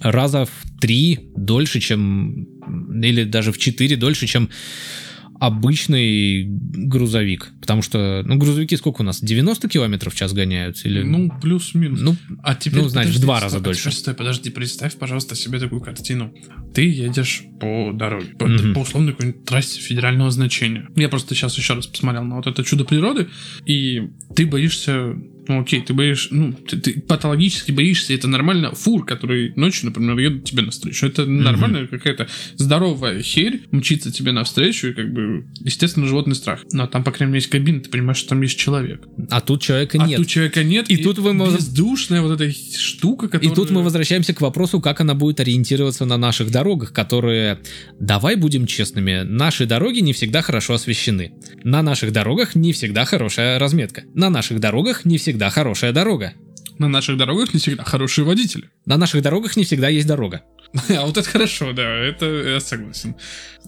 [0.00, 2.46] Раза в три дольше, чем...
[3.02, 4.50] Или даже в четыре дольше, чем
[5.40, 7.52] обычный грузовик.
[7.60, 9.20] Потому что, ну, грузовики сколько у нас?
[9.20, 10.88] 90 километров в час гоняются?
[10.88, 11.02] Или...
[11.02, 12.00] Ну, плюс-минус.
[12.00, 12.82] ну, А теперь...
[12.82, 13.90] ну, значит, в подожди, два стой, раза а дольше.
[13.92, 16.32] Стой, подожди, представь, пожалуйста, себе такую картину.
[16.74, 18.74] Ты едешь по дороге, по, Мгм.
[18.74, 20.88] по условной какой-нибудь трассе федерального значения.
[20.96, 23.28] Я просто сейчас еще раз посмотрел на вот это чудо природы,
[23.66, 24.02] и
[24.34, 25.14] ты боишься...
[25.50, 28.72] Ну, окей, ты боишься, ну, ты, ты патологически боишься, это нормально.
[28.74, 31.06] Фур, который ночью, например, едут тебе навстречу.
[31.06, 36.64] Это нормальная какая-то здоровая херь мчится тебе навстречу, и как бы, естественно, животный страх.
[36.72, 39.06] Но там, по крайней мере, есть кабина, ты понимаешь, что там есть человек.
[39.30, 40.18] а тут человека А нет.
[40.18, 40.90] тут человека нет.
[40.90, 43.54] И тут вы бездушная вот эта штука, И которая...
[43.54, 47.47] тут мы возвращаемся к вопросу, как она будет ориентироваться на наших дорогах, которые,
[47.98, 51.32] давай будем честными, наши дороги не всегда хорошо освещены.
[51.64, 54.02] На наших дорогах не всегда хорошая разметка.
[54.14, 56.34] На наших дорогах не всегда хорошая дорога.
[56.78, 58.70] На наших дорогах не всегда хорошие водители.
[58.86, 60.42] На наших дорогах не всегда есть дорога.
[60.90, 63.16] А вот это хорошо, да, это я согласен.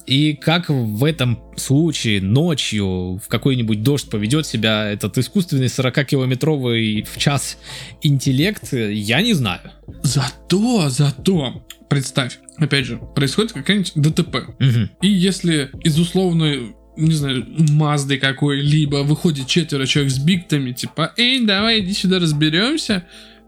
[0.07, 7.19] И как в этом случае ночью в какой-нибудь дождь поведет себя этот искусственный 40-километровый в
[7.19, 7.59] час
[8.03, 9.73] интеллект, я не знаю.
[10.03, 14.37] Зато, зато, представь, опять же, происходит какая-нибудь ДТП.
[14.59, 14.91] Мгм.
[15.03, 21.47] И если из условной не знаю, Мазды какой-либо выходит четверо человек с биктами, типа, эй,
[21.47, 23.07] давай иди сюда разберемся,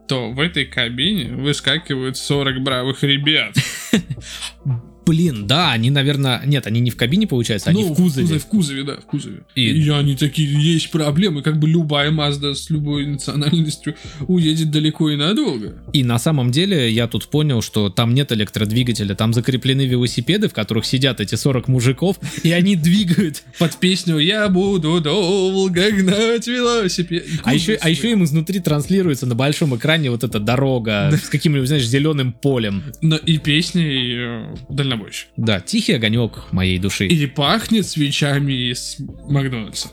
[0.09, 3.55] то в этой кабине выскакивают 40 бравых ребят.
[5.05, 6.43] Блин, да, они, наверное...
[6.47, 8.39] Нет, они не в кабине, получается, они Ну, в кузове.
[8.39, 9.41] В кузове, да, в кузове.
[9.55, 13.95] И- И, они такие, есть проблемы, как бы любая Мазда с любой национальностью
[14.29, 15.75] уедет далеко и надолго.
[15.93, 20.53] И на самом деле я тут понял, что там нет электродвигателя, там закреплены велосипеды, в
[20.53, 23.43] которых сидят эти 40 мужиков, и они двигают.
[23.59, 27.27] Под песню «Я буду долго гнать велосипед».
[27.45, 31.67] А еще, а еще им изнутри транслируется на большом экране вот эта дорога с каким-нибудь,
[31.69, 32.83] знаешь, зеленым полем.
[33.01, 34.47] Но и песней
[34.93, 35.29] дальнобойщик.
[35.37, 37.07] Да, тихий огонек моей души.
[37.07, 38.97] И пахнет свечами из
[39.29, 39.89] Макдональдса.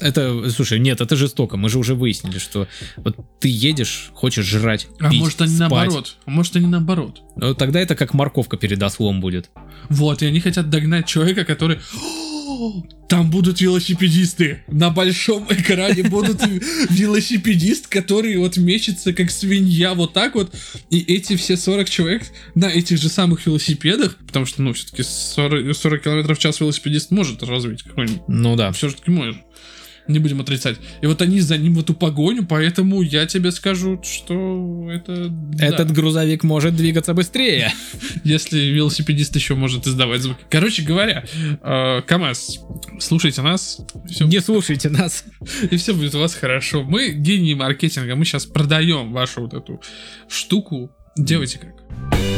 [0.00, 1.56] Это, слушай, нет, это жестоко.
[1.56, 2.66] Мы же уже выяснили, что
[2.96, 5.70] вот ты едешь, хочешь жрать, А пить, может они спать.
[5.70, 6.16] наоборот?
[6.24, 7.20] А может они наоборот?
[7.36, 9.50] Ну, Тогда это как морковка перед ослом будет.
[9.90, 11.78] Вот, и они хотят догнать человека, который...
[12.62, 14.62] «О, О, там будут велосипедисты.
[14.68, 16.40] На большом экране будут
[16.90, 20.54] велосипедист, который вот мечется как свинья вот так вот.
[20.90, 22.22] И эти все 40 человек
[22.54, 27.10] на этих же самых велосипедах, потому что, ну, все-таки 40, 40 километров в час велосипедист
[27.10, 28.22] может развить какой-нибудь.
[28.28, 28.72] Ну да.
[28.72, 29.36] Все-таки может.
[30.08, 30.78] Не будем отрицать.
[31.00, 35.28] И вот они за ним в эту погоню, поэтому я тебе скажу, что это...
[35.28, 35.66] да.
[35.66, 37.72] Этот грузовик может двигаться быстрее.
[38.24, 40.40] Если велосипедист еще может издавать звуки.
[40.50, 41.24] Короче говоря,
[41.62, 42.60] э, КамАЗ,
[42.98, 43.80] слушайте нас,
[44.20, 45.24] Не слушайте нас.
[45.70, 46.82] и все будет у вас хорошо.
[46.82, 49.80] Мы гении маркетинга, мы сейчас продаем вашу вот эту
[50.28, 50.90] штуку.
[51.16, 52.31] Делайте как.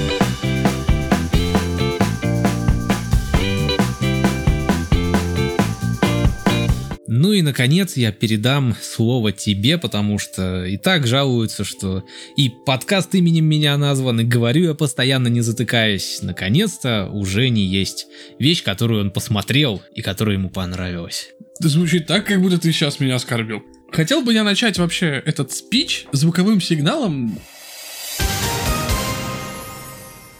[7.16, 12.04] Ну и, наконец, я передам слово тебе, потому что и так жалуются, что
[12.36, 16.22] и подкаст именем меня назван, и говорю я постоянно не затыкаясь.
[16.22, 18.08] Наконец-то у Жени есть
[18.40, 21.28] вещь, которую он посмотрел и которая ему понравилась.
[21.60, 23.62] Это звучит так, как будто ты сейчас меня оскорбил.
[23.92, 27.38] Хотел бы я начать вообще этот спич звуковым сигналом.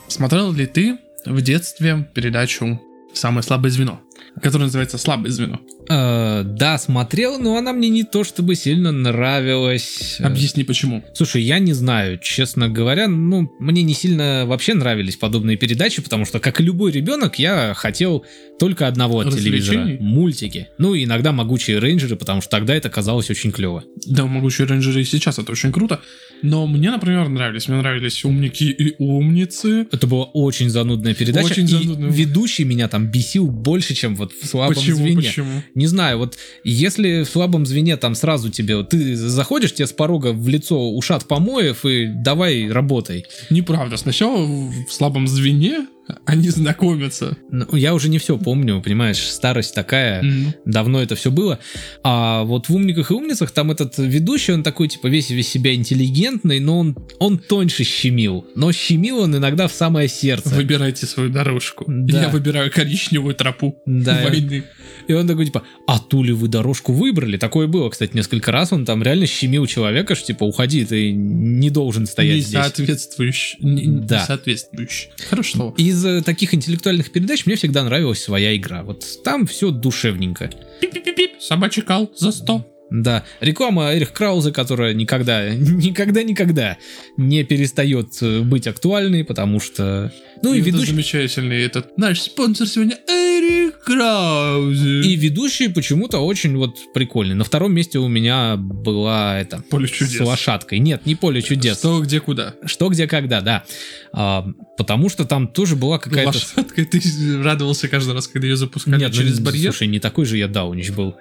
[0.09, 2.81] Смотрел ли ты в детстве передачу
[3.13, 4.04] «Самое слабое звено»,
[4.41, 5.61] которая называется «Слабое звено»?
[5.89, 10.19] Э, да, смотрел, но она мне не то чтобы сильно нравилась.
[10.21, 11.05] Объясни почему.
[11.15, 16.25] Слушай, я не знаю, честно говоря, ну, мне не сильно вообще нравились подобные передачи, потому
[16.25, 18.25] что, как и любой ребенок, я хотел
[18.59, 19.97] только одного от телевизора.
[20.01, 20.69] Мультики.
[20.79, 23.85] Ну, и иногда могучие рейнджеры, потому что тогда это казалось очень клево.
[24.07, 26.01] Да, могучие рейнджеры и сейчас это очень круто.
[26.43, 27.69] Но мне, например, нравились.
[27.69, 29.87] Мне нравились умники и умницы.
[29.91, 31.47] Это была очень занудная передача.
[31.47, 32.11] Очень занудная.
[32.11, 34.97] ведущий меня там бесил больше, чем вот в слабом почему?
[34.97, 35.17] звене.
[35.17, 35.63] Почему?
[35.75, 39.93] Не знаю, вот если в слабом звене там сразу тебе, вот ты заходишь, тебе с
[39.93, 43.25] порога в лицо ушат помоев и давай работай.
[43.51, 43.97] Неправда.
[43.97, 45.87] Сначала в слабом звене
[46.27, 47.37] они знакомятся.
[47.51, 50.55] Ну, я уже не все помню, понимаешь, старость такая, М.
[50.65, 51.59] давно это все было.
[52.03, 55.75] А вот в «Умниках и умницах» там этот ведущий, он такой, типа, весь весь себя
[55.75, 58.47] интеллигентный, но он, он тоньше щемил.
[58.55, 60.51] Но щемил он иногда в самое сердце.
[60.55, 61.85] Выбирайте свою дорожку.
[61.87, 62.23] Да.
[62.23, 64.23] Я выбираю коричневую тропу Да.
[64.25, 64.65] войны.
[65.09, 67.37] И он такой, типа, а ту ли вы дорожку выбрали?
[67.37, 68.73] Такое было, кстати, несколько раз.
[68.73, 72.61] Он там реально щемил человека, что, типа, уходи, ты не должен стоять Не здесь.
[72.61, 73.59] соответствующий.
[73.61, 74.25] Не, не Да.
[74.27, 75.11] соответствующий.
[75.29, 75.75] Хорошее слово.
[75.77, 78.83] Из э, таких интеллектуальных передач мне всегда нравилась своя игра.
[78.83, 80.51] Вот там все душевненько.
[80.81, 81.41] Пип-пип-пип.
[81.41, 82.67] Собачий кал за 100.
[82.91, 86.77] Да, реклама Эрих Краузе, которая никогда, никогда-никогда
[87.17, 90.13] не перестает э, быть актуальной, потому что...
[90.43, 91.97] Ну и, это ведущий, замечательный этот.
[91.97, 95.01] Наш спонсор сегодня Эрик Краузе.
[95.01, 97.35] и ведущий почему-то очень вот прикольный.
[97.35, 99.63] На втором месте у меня была это...
[99.71, 100.17] Поле чудес.
[100.17, 100.79] С лошадкой.
[100.79, 101.79] Нет, не поле чудес.
[101.79, 102.55] Что, где, куда.
[102.65, 103.65] Что, где, когда, да.
[104.13, 106.39] А, потому что там тоже была какая-то...
[106.39, 107.01] Лошадкой ты
[107.43, 109.73] радовался каждый раз, когда ее запускали Нет, ну, через барьер.
[109.73, 111.17] Слушай, не такой же я даунич был.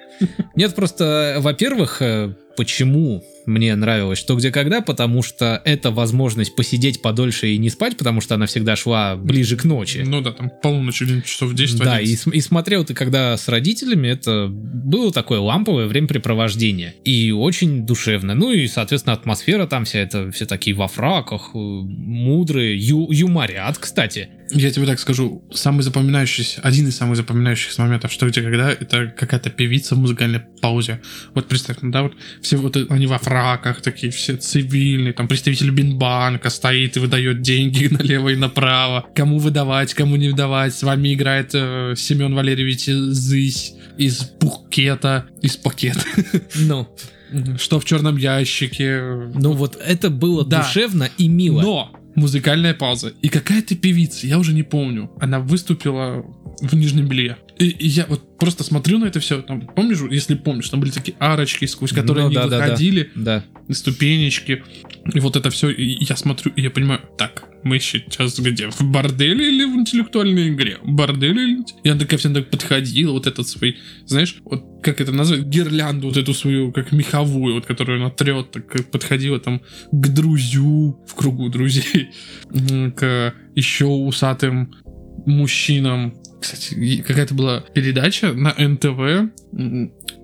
[0.55, 7.01] Нет, просто, во-первых, э, почему мне нравилось что где когда, потому что это возможность посидеть
[7.01, 10.01] подольше и не спать, потому что она всегда шла ближе к ночи.
[10.05, 12.19] Ну да, там полуночь, один часов 10 Да, и, 11.
[12.19, 16.93] с- и смотрел ты когда с родителями, это было такое ламповое времяпрепровождение.
[17.03, 18.33] И очень душевно.
[18.33, 23.77] Ну и, соответственно, атмосфера там вся, это все такие во фраках, э, мудрые, ю- юморят,
[23.77, 24.29] кстати.
[24.53, 29.07] Я тебе так скажу, самый запоминающийся, один из самых запоминающихся моментов, что где когда, это
[29.07, 31.01] какая-то певица в музыкальной паузе.
[31.33, 35.71] Вот представь, ну да, вот все вот они во фраках, такие все цивильные, там представитель
[35.71, 39.05] Бинбанка стоит и выдает деньги налево и направо.
[39.15, 40.73] Кому выдавать, кому не выдавать.
[40.75, 46.01] С вами играет э, Семен Валерьевич Зысь из Пукета, из пакета.
[46.55, 46.87] Ну,
[47.57, 49.01] Что в черном ящике.
[49.33, 50.61] ну вот это было Да.
[50.61, 51.61] душевно и мило.
[51.61, 53.13] Но музыкальная пауза.
[53.21, 56.25] И какая-то певица, я уже не помню, она выступила
[56.61, 57.37] в Нижнем Белье.
[57.57, 59.41] И, и я вот просто смотрю на это все.
[59.41, 62.63] Там, помнишь, если помнишь, там были такие арочки, сквозь которые Ну, они да, да, да.
[62.65, 63.43] выходили, Да.
[63.69, 64.63] ступенечки.
[65.13, 65.69] И вот это все.
[65.69, 68.69] И я смотрю, и я понимаю, так, мы сейчас где?
[68.69, 70.77] В борделе или в интеллектуальной игре?
[70.83, 71.63] Борделе или...
[71.83, 76.07] И она такая всем так подходила, вот этот свой, знаешь, вот как это назвать, гирлянду
[76.07, 79.61] вот эту свою, как меховую, вот которую она трет, так подходила там
[79.91, 82.09] к друзью, в кругу друзей,
[82.95, 84.73] к еще усатым
[85.25, 86.15] мужчинам.
[86.43, 89.31] Кстати, какая-то была передача на НТВ,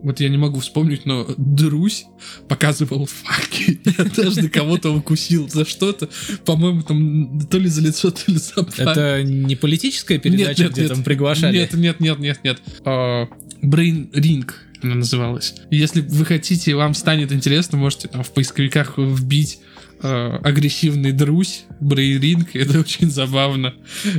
[0.03, 2.03] вот я не могу вспомнить, но Друзь
[2.49, 3.79] показывал факи.
[3.85, 6.09] И однажды кого-то укусил за что-то.
[6.43, 8.79] По-моему, там то ли за лицо, то ли за палец.
[8.79, 11.55] Это не политическая передача, где там приглашали?
[11.55, 12.61] Нет, нет, нет, нет, нет.
[12.83, 13.29] А,
[13.63, 14.51] Brain Ring
[14.81, 15.55] она называлась.
[15.71, 19.59] Если вы хотите, вам станет интересно, можете там в поисковиках вбить
[20.01, 23.73] э, агрессивный друзь, брейринг, это очень забавно.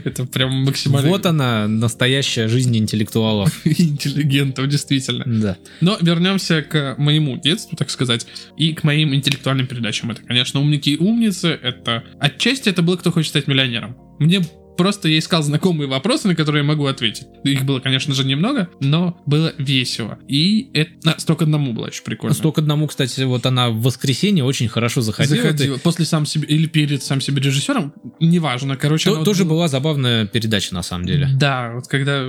[0.04, 3.60] Это прям максимально Вот она, настоящая жизнь интеллектуалов.
[3.64, 5.24] интеллигентов, действительно.
[5.26, 5.56] Да.
[5.80, 8.26] Но вернемся к моему детству, так сказать,
[8.56, 10.10] и к моим интеллектуальным передачам.
[10.10, 11.48] Это, конечно, умники и умницы.
[11.48, 13.96] Это отчасти это было кто хочет стать миллионером.
[14.18, 14.42] Мне
[14.80, 17.26] просто я искал знакомые вопросы, на которые я могу ответить.
[17.44, 20.18] Их было, конечно же, немного, но было весело.
[20.26, 22.34] И это а, столько одному было очень прикольно.
[22.34, 25.42] Столько одному, кстати, вот она в воскресенье очень хорошо заходила.
[25.42, 25.76] Заходила.
[25.76, 28.78] После сам себе или перед сам себе режиссером, неважно.
[28.78, 31.28] Короче, То- она вот тоже была- была забавная передача на самом деле.
[31.34, 32.24] Да, вот когда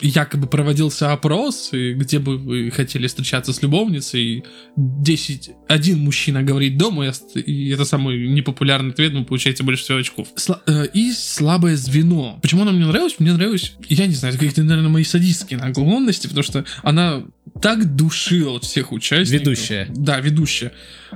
[0.00, 4.44] якобы проводился опрос, и где бы вы хотели встречаться с любовницей, и
[4.76, 10.28] 10, один мужчина говорит дома, и это самый непопулярный ответ, вы получаете больше всего очков.
[10.36, 12.38] Сла- э, и слабое звено.
[12.42, 13.16] Почему она мне нравилась?
[13.18, 17.24] Мне нравилось, я не знаю, это какие-то, наверное, мои садистские наклонности, потому что она
[17.62, 19.40] так душила вот всех участников.
[19.46, 19.86] Ведущая.
[19.96, 20.72] Да, ведущая.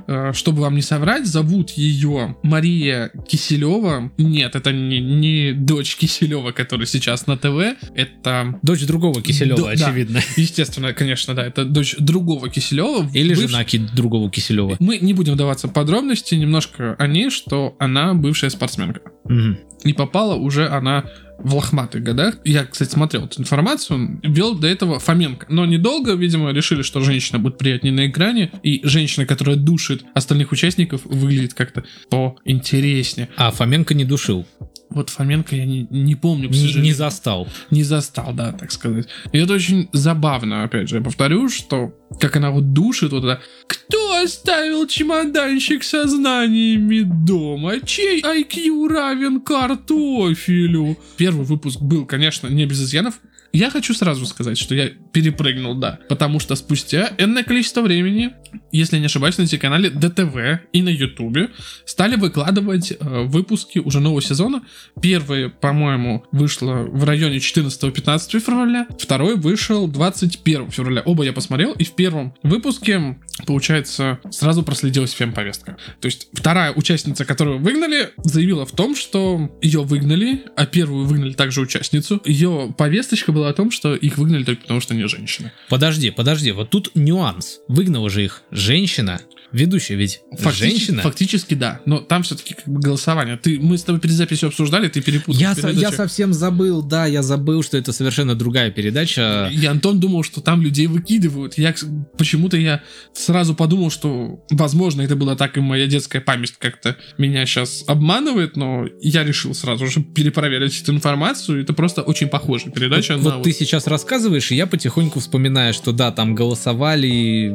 [0.07, 4.11] Э, Чтобы вам не соврать, зовут ее Мария Киселева.
[4.17, 7.77] Нет, это не, не дочь Киселева, которая сейчас на ТВ.
[7.95, 9.71] Это, Дочь другого Киселева, Да, да.
[9.89, 10.21] очевидно.
[10.37, 13.11] естественно, конечно, да, это дочь другого Киселева.
[13.13, 14.77] Или Бывш- жена ки- другого Киселева.
[14.79, 19.01] Мы не будем вдаваться в подробности, немножко о ней, что она бывшая спортсменка.
[19.25, 19.59] Мгм.
[19.85, 21.05] И попала уже она
[21.43, 22.39] в лохматых годах.
[22.45, 24.21] Я, кстати, смотрел эту информацию.
[24.23, 25.47] Вел до этого Фоменко.
[25.49, 28.51] Но недолго, видимо, решили, что женщина будет приятнее на экране.
[28.63, 33.29] И женщина, которая душит остальных участников, выглядит как-то поинтереснее.
[33.37, 34.47] А Фоменко не душил.
[34.91, 36.85] Вот Фоменко я не, не помню, к Не, сожалению.
[36.85, 37.49] не застал.
[37.71, 39.07] не застал, да, так сказать.
[39.33, 43.41] И это очень забавно, опять же, я повторю, что как она вот душит вот это
[43.69, 47.81] «Кто оставил чемоданчик со знаниями дома?
[47.85, 53.21] Чей IQ равен картофелю?» Первый выпуск был, конечно, не без изъянов.
[53.53, 58.33] Я хочу сразу сказать, что я перепрыгнул, да, потому что спустя энное количество времени,
[58.71, 61.51] если не ошибаюсь, на телеканале ДТВ и на Ютубе
[61.85, 64.63] стали выкладывать э, выпуски уже нового сезона.
[65.03, 71.03] Первый, по-моему, вышло в районе 14-15 февраля, второй вышел 21 февраля.
[71.05, 75.77] Оба я посмотрел, и в первом выпуске, получается, сразу проследилась фем-повестка.
[76.01, 81.33] То есть вторая участница, которую выгнали, заявила в том, что ее выгнали, а первую выгнали
[81.33, 82.23] также участницу.
[82.25, 85.53] Ее повесточка была о том, что их выгнали только потому, что они женщины.
[85.69, 87.61] Подожди, подожди, вот тут нюанс.
[87.69, 89.21] Выгнала же их женщина.
[89.53, 91.03] Ведущая ведь Фактически- женщина.
[91.03, 93.37] Фактически да, но там все-таки как бы голосование.
[93.37, 95.41] Ты, мы с тобой перед записью обсуждали, ты перепутал.
[95.41, 99.51] Я, со- я совсем забыл, да, я забыл, что это совершенно другая передача.
[99.53, 101.59] И Антон думал, что там людей выкидывают.
[101.59, 101.75] Я
[102.17, 102.83] почему-то я
[103.13, 108.57] сразу подумал, что, возможно, это была так и моя детская память как-то меня сейчас обманывает,
[108.57, 111.63] но я решил сразу же перепроверить эту информацию.
[111.63, 113.17] Это просто очень похожая передача.
[113.17, 117.49] вот на вот ты сейчас рассказываешь, и я потихоньку вспоминаю, что да, там голосовали,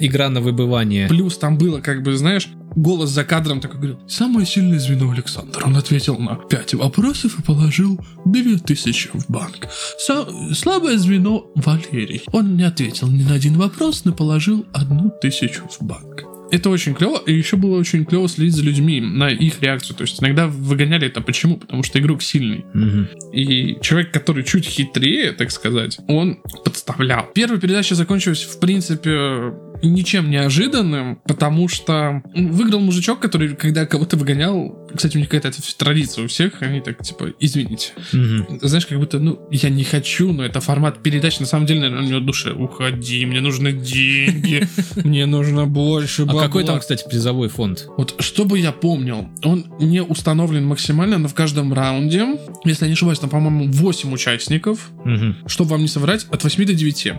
[0.00, 1.08] игра на выбывание.
[1.08, 5.62] Плюс там было, как бы, знаешь, голос за кадром такой говорил, самое сильное звено Александр.
[5.64, 9.68] Он ответил на 5 вопросов и положил 2000 в банк.
[9.98, 12.22] Са- слабое звено Валерий.
[12.32, 16.24] Он не ответил ни на один вопрос, но положил одну тысячу в банк.
[16.50, 19.96] Это очень клево, и еще было очень клево следить за людьми, на их реакцию.
[19.96, 21.58] То есть иногда выгоняли это почему?
[21.58, 22.64] Потому что игрок сильный.
[22.72, 23.08] Мгм.
[23.32, 27.26] И человек, который чуть хитрее, так сказать, он подставлял.
[27.34, 29.52] Первая передача закончилась, в принципе,
[29.82, 36.24] ничем неожиданным, потому что выиграл мужичок, который, когда кого-то выгонял, кстати, у них какая-то традиция
[36.24, 37.92] у всех, они так, типа, извините.
[38.12, 38.58] Мгм.
[38.62, 42.04] Знаешь, как будто, ну, я не хочу, но это формат передач, на самом деле, наверное,
[42.04, 42.52] у него душе.
[42.52, 44.66] Уходи, мне нужны деньги,
[45.04, 46.42] мне нужно больше А бабла».
[46.42, 47.86] какой там, кстати, призовой фонд?
[47.96, 52.94] Вот, чтобы я помнил, он не установлен максимально, но в каждом раунде, если я не
[52.94, 55.36] ошибаюсь, там, по-моему, 8 участников, Мгм.
[55.46, 57.12] чтобы вам не соврать, от 8 до 9.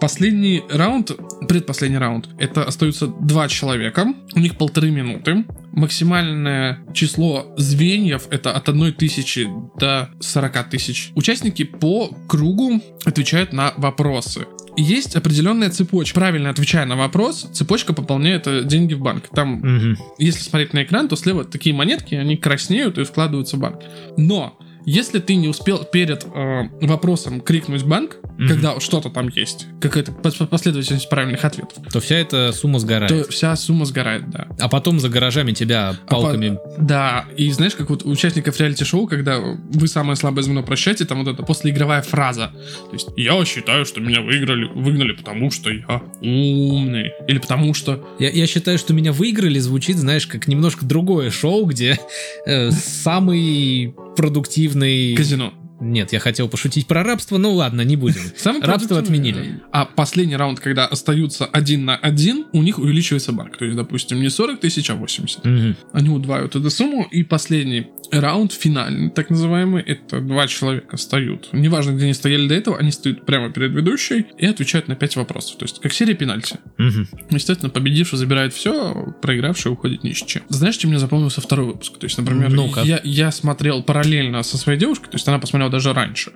[0.00, 1.12] Последний раунд,
[1.48, 5.44] предпоследний раунд, это остаются два человека, у них полторы минуты.
[5.72, 9.48] Максимальное число звеньев это от 1 тысячи
[9.78, 11.10] до 40 тысяч.
[11.14, 14.46] Участники по кругу отвечают на вопросы.
[14.76, 16.14] Есть определенная цепочка.
[16.20, 19.28] Правильно отвечая на вопрос, цепочка пополняет э, деньги в банк.
[19.34, 19.96] Там Мгм.
[20.18, 23.80] если смотреть на экран, то слева такие монетки, они краснеют и вкладываются в банк.
[24.16, 24.56] Но
[24.86, 28.48] если ты не успел перед э, вопросом крикнуть банк, Мгм.
[28.48, 33.10] когда что-то там есть, какая-то пос- последовательность правильных ответов, То вся эта сумма сгорает.
[33.10, 34.48] то вся сумма сгорает, да.
[34.58, 36.58] А потом за гаражами тебя А по- палками...
[36.78, 41.22] Да, и знаешь, как вот у участников реалити-шоу, когда вы самое слабое звено прощаете, там
[41.24, 42.50] вот эта послеигровая фраза.
[42.88, 47.12] То есть, я считаю, что меня выиграли, выгнали, потому что я умный.
[47.28, 51.66] Или потому что Я, я считаю, что меня выиграли звучит, знаешь, как немножко другое шоу,
[51.66, 51.98] где
[52.46, 55.14] э, самый продуктивный...
[55.14, 55.54] казино.
[55.80, 58.20] Нет, я хотел пошутить про рабство, ну ладно, не будем.
[58.36, 59.60] Самый Рабство отменили.
[59.72, 63.56] А последний раунд, когда остаются один на один, у них увеличивается банк.
[63.56, 65.44] То есть, допустим, не 40 тысяч, а 80.
[65.44, 65.76] Мгм.
[65.92, 71.48] Они удваивают эту сумму, и последний раунд, финальный, так называемый, это два человека встают.
[71.52, 75.16] Неважно, где они стояли до этого, они стоят прямо перед ведущей и отвечают на пять
[75.16, 75.58] вопросов.
[75.58, 76.56] То есть, как серия пенальти.
[76.78, 77.08] Мгм.
[77.30, 80.42] Естественно, победивший забирает все, проигравший уходит ни с чем.
[80.48, 81.98] Знаешь, чем мне запомнился второй выпуск?
[81.98, 82.80] То есть, например, Ну-ка.
[82.80, 86.32] я, я смотрел параллельно со своей девушкой, то есть она посмотрела даже раньше.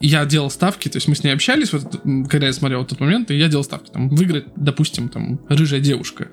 [0.00, 3.00] И Я делал ставки, то есть мы с ней общались, вот, когда я смотрел этот
[3.00, 3.90] момент, и я делал ставки.
[3.90, 6.28] Там выиграет, допустим, там, рыжая девушка.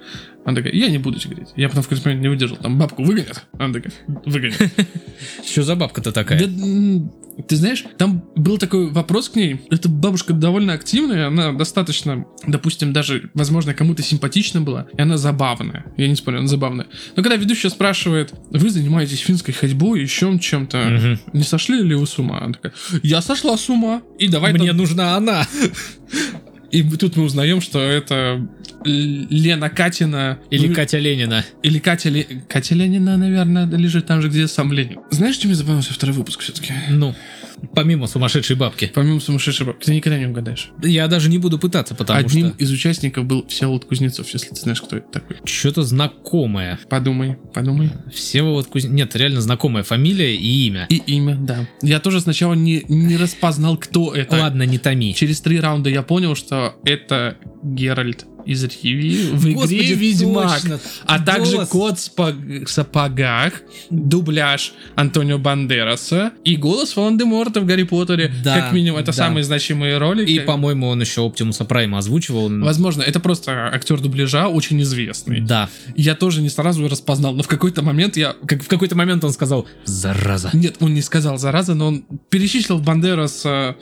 [0.46, 1.54] Она такая, я не буду тебе говорить.
[1.56, 3.46] Я потом в какой-то момент не выдержал, там бабку выгонят.
[3.58, 3.92] Она такая,
[4.26, 4.58] выгонят.
[5.46, 6.40] Что за бабка-то такая?
[7.48, 9.62] Ты знаешь, там был такой вопрос к ней.
[9.70, 15.86] Эта бабушка довольно активная, она достаточно, допустим, даже, возможно, кому-то симпатична была, и она забавная.
[15.96, 16.88] Я не спорю, она забавная.
[17.16, 22.18] Но когда ведущая спрашивает, вы занимаетесь финской ходьбой, еще чем-то, не сошли ли вы с
[22.20, 22.40] ума?
[22.42, 22.74] Она такая,
[23.04, 24.02] я сошла с ума.
[24.18, 25.46] И давай Мне там- нужна она.
[26.72, 28.48] И тут мы узнаем, что это
[28.86, 31.44] Лена Катина Или ну, Катя Ленина.
[31.64, 35.00] или Катя, Ле- Катя Ленина, наверное, лежит там же, где сам Ленин.
[35.12, 36.74] Знаешь, чем мне запомнился второй выпуск все-таки?
[36.90, 37.14] Ну,
[37.74, 38.92] помимо сумасшедшей бабки.
[38.94, 40.70] Помимо сумасшедшей бабки, ты никогда не угадаешь.
[40.82, 44.56] Я даже не буду пытаться, потому Одним что из участников был Всеволод Кузнецов, если ты
[44.56, 45.38] знаешь, кто это такой.
[45.46, 46.80] что-то знакомое.
[46.90, 47.92] Подумай, подумай.
[48.14, 48.96] Всеволод Кузнецов.
[48.96, 50.86] Нет, реально знакомая фамилия и имя.
[50.90, 51.68] И имя, да.
[51.82, 54.36] Я тоже сначала не, не распознал, кто это.
[54.38, 55.14] Ладно, не томи.
[55.14, 60.62] Через три раунда я понял, что это Геральт из Ривии в игре Господи, Ведьмак.
[60.62, 60.80] точно.
[61.06, 61.70] А также Голос.
[61.70, 63.54] кот в сапогах,
[63.92, 68.34] дубляж Антонио Бандераса и голос Волан-де-Морта в Гарри Поттере.
[68.44, 69.14] Да, как минимум, это да.
[69.14, 70.26] самые значимые роли.
[70.26, 72.50] И, по-моему, он еще Оптимуса Прайма озвучивал.
[72.50, 75.42] Возможно, это просто актер дубляжа, очень известный.
[75.42, 75.70] Да.
[75.96, 78.36] Я тоже не сразу распознал, но в какой-то момент я...
[78.48, 80.50] Как в какой-то момент он сказал «Зараза».
[80.54, 83.76] Нет, он не сказал зараза, но он перечислил Бандераса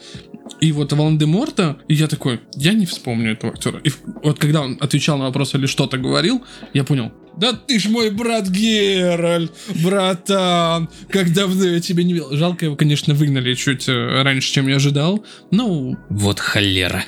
[0.60, 3.80] и вот Волан-де-Морта, и я такой, я не вспомню этого актера.
[3.84, 3.90] И
[4.22, 6.44] вот когда он отвечал на вопрос или что-то говорил,
[6.74, 12.28] я понял, да ты ж мой брат Геральт, братан, как давно я тебя не видел.
[12.36, 15.24] Жалко, его, конечно, выгнали чуть э, раньше, чем я ожидал.
[15.50, 17.04] Ну, Вот холера.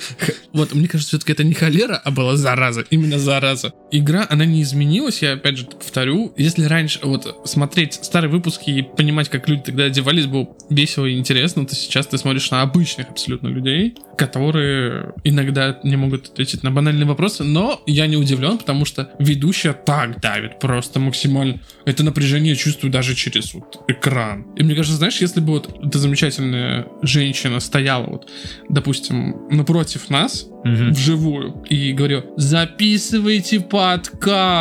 [0.53, 3.73] вот, мне кажется, все-таки это не холера, а была зараза, именно зараза.
[3.91, 6.33] Игра, она не изменилась, я опять же повторю.
[6.37, 11.19] Если раньше вот смотреть старые выпуски и понимать, как люди тогда одевались, было весело и
[11.19, 16.71] интересно, то сейчас ты смотришь на обычных абсолютно людей, которые иногда не могут ответить на
[16.71, 21.61] банальные вопросы, но я не удивлен, потому что ведущая так давит просто максимально.
[21.85, 24.47] Это напряжение чувствую даже через вот экран.
[24.57, 28.29] И мне кажется, знаешь, если бы вот эта замечательная женщина стояла вот,
[28.69, 30.93] допустим, напротив нас, Мгм.
[30.93, 33.61] вживую и говорю, записывайте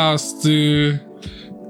[0.00, 1.00] подкасты,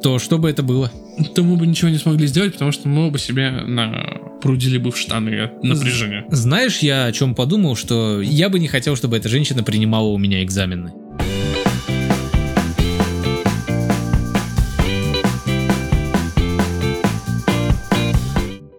[0.02, 0.90] То что бы это было?
[1.34, 4.96] то мы бы ничего не смогли сделать, потому что мы оба себе напрудили бы в
[4.96, 6.24] штаны от напряжения.
[6.30, 10.16] Знаешь, я о чем подумал, что я бы не хотел, чтобы эта женщина принимала у
[10.16, 10.92] меня экзамены.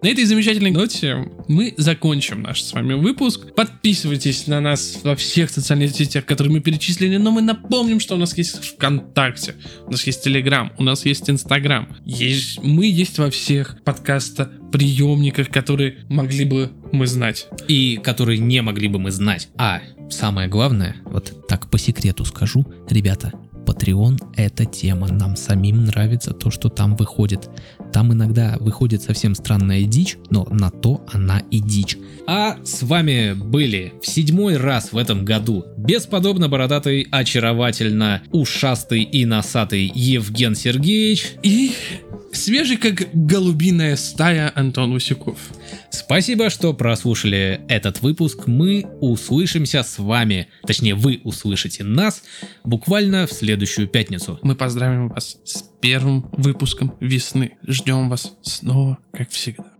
[0.02, 3.54] На этой замечательной ноте мы закончим наш с вами выпуск.
[3.54, 8.18] Подписывайтесь на нас во всех социальных сетях, которые мы перечислили, но мы напомним, что у
[8.18, 9.54] нас есть ВКонтакте,
[9.86, 11.88] у нас есть Телеграм, у нас есть Инстаграм.
[12.04, 17.46] Есть, мы есть во всех подкаста приемниках, которые могли бы мы знать.
[17.68, 19.50] И которые не могли бы мы знать.
[19.56, 23.32] А самое главное, вот так по секрету скажу, ребята,
[23.72, 27.48] Patreon это тема, нам самим нравится то, что там выходит.
[27.92, 31.96] Там иногда выходит совсем странная дичь, но на то она и дичь.
[32.26, 39.24] А с вами были в седьмой раз в этом году бесподобно бородатый, очаровательно ушастый и
[39.24, 41.32] носатый Евген Сергеевич.
[41.42, 41.72] И
[42.32, 45.38] свежий, как голубиная стая Антон Усюков.
[45.92, 48.46] Спасибо, что прослушали этот выпуск.
[48.46, 52.22] Мы услышимся с вами, точнее вы услышите нас
[52.64, 54.38] буквально в следующую пятницу.
[54.42, 57.58] Мы поздравим вас с первым выпуском весны.
[57.66, 59.71] Ждем вас снова, как всегда.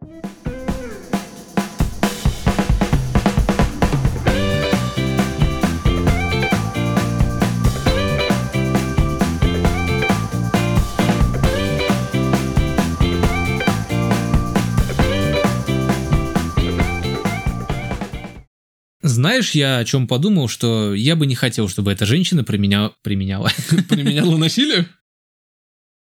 [19.03, 22.95] Знаешь, я о чем подумал, что я бы не хотел, чтобы эта женщина применяла...
[23.03, 23.51] применяла.
[23.89, 24.87] Применяла насилие?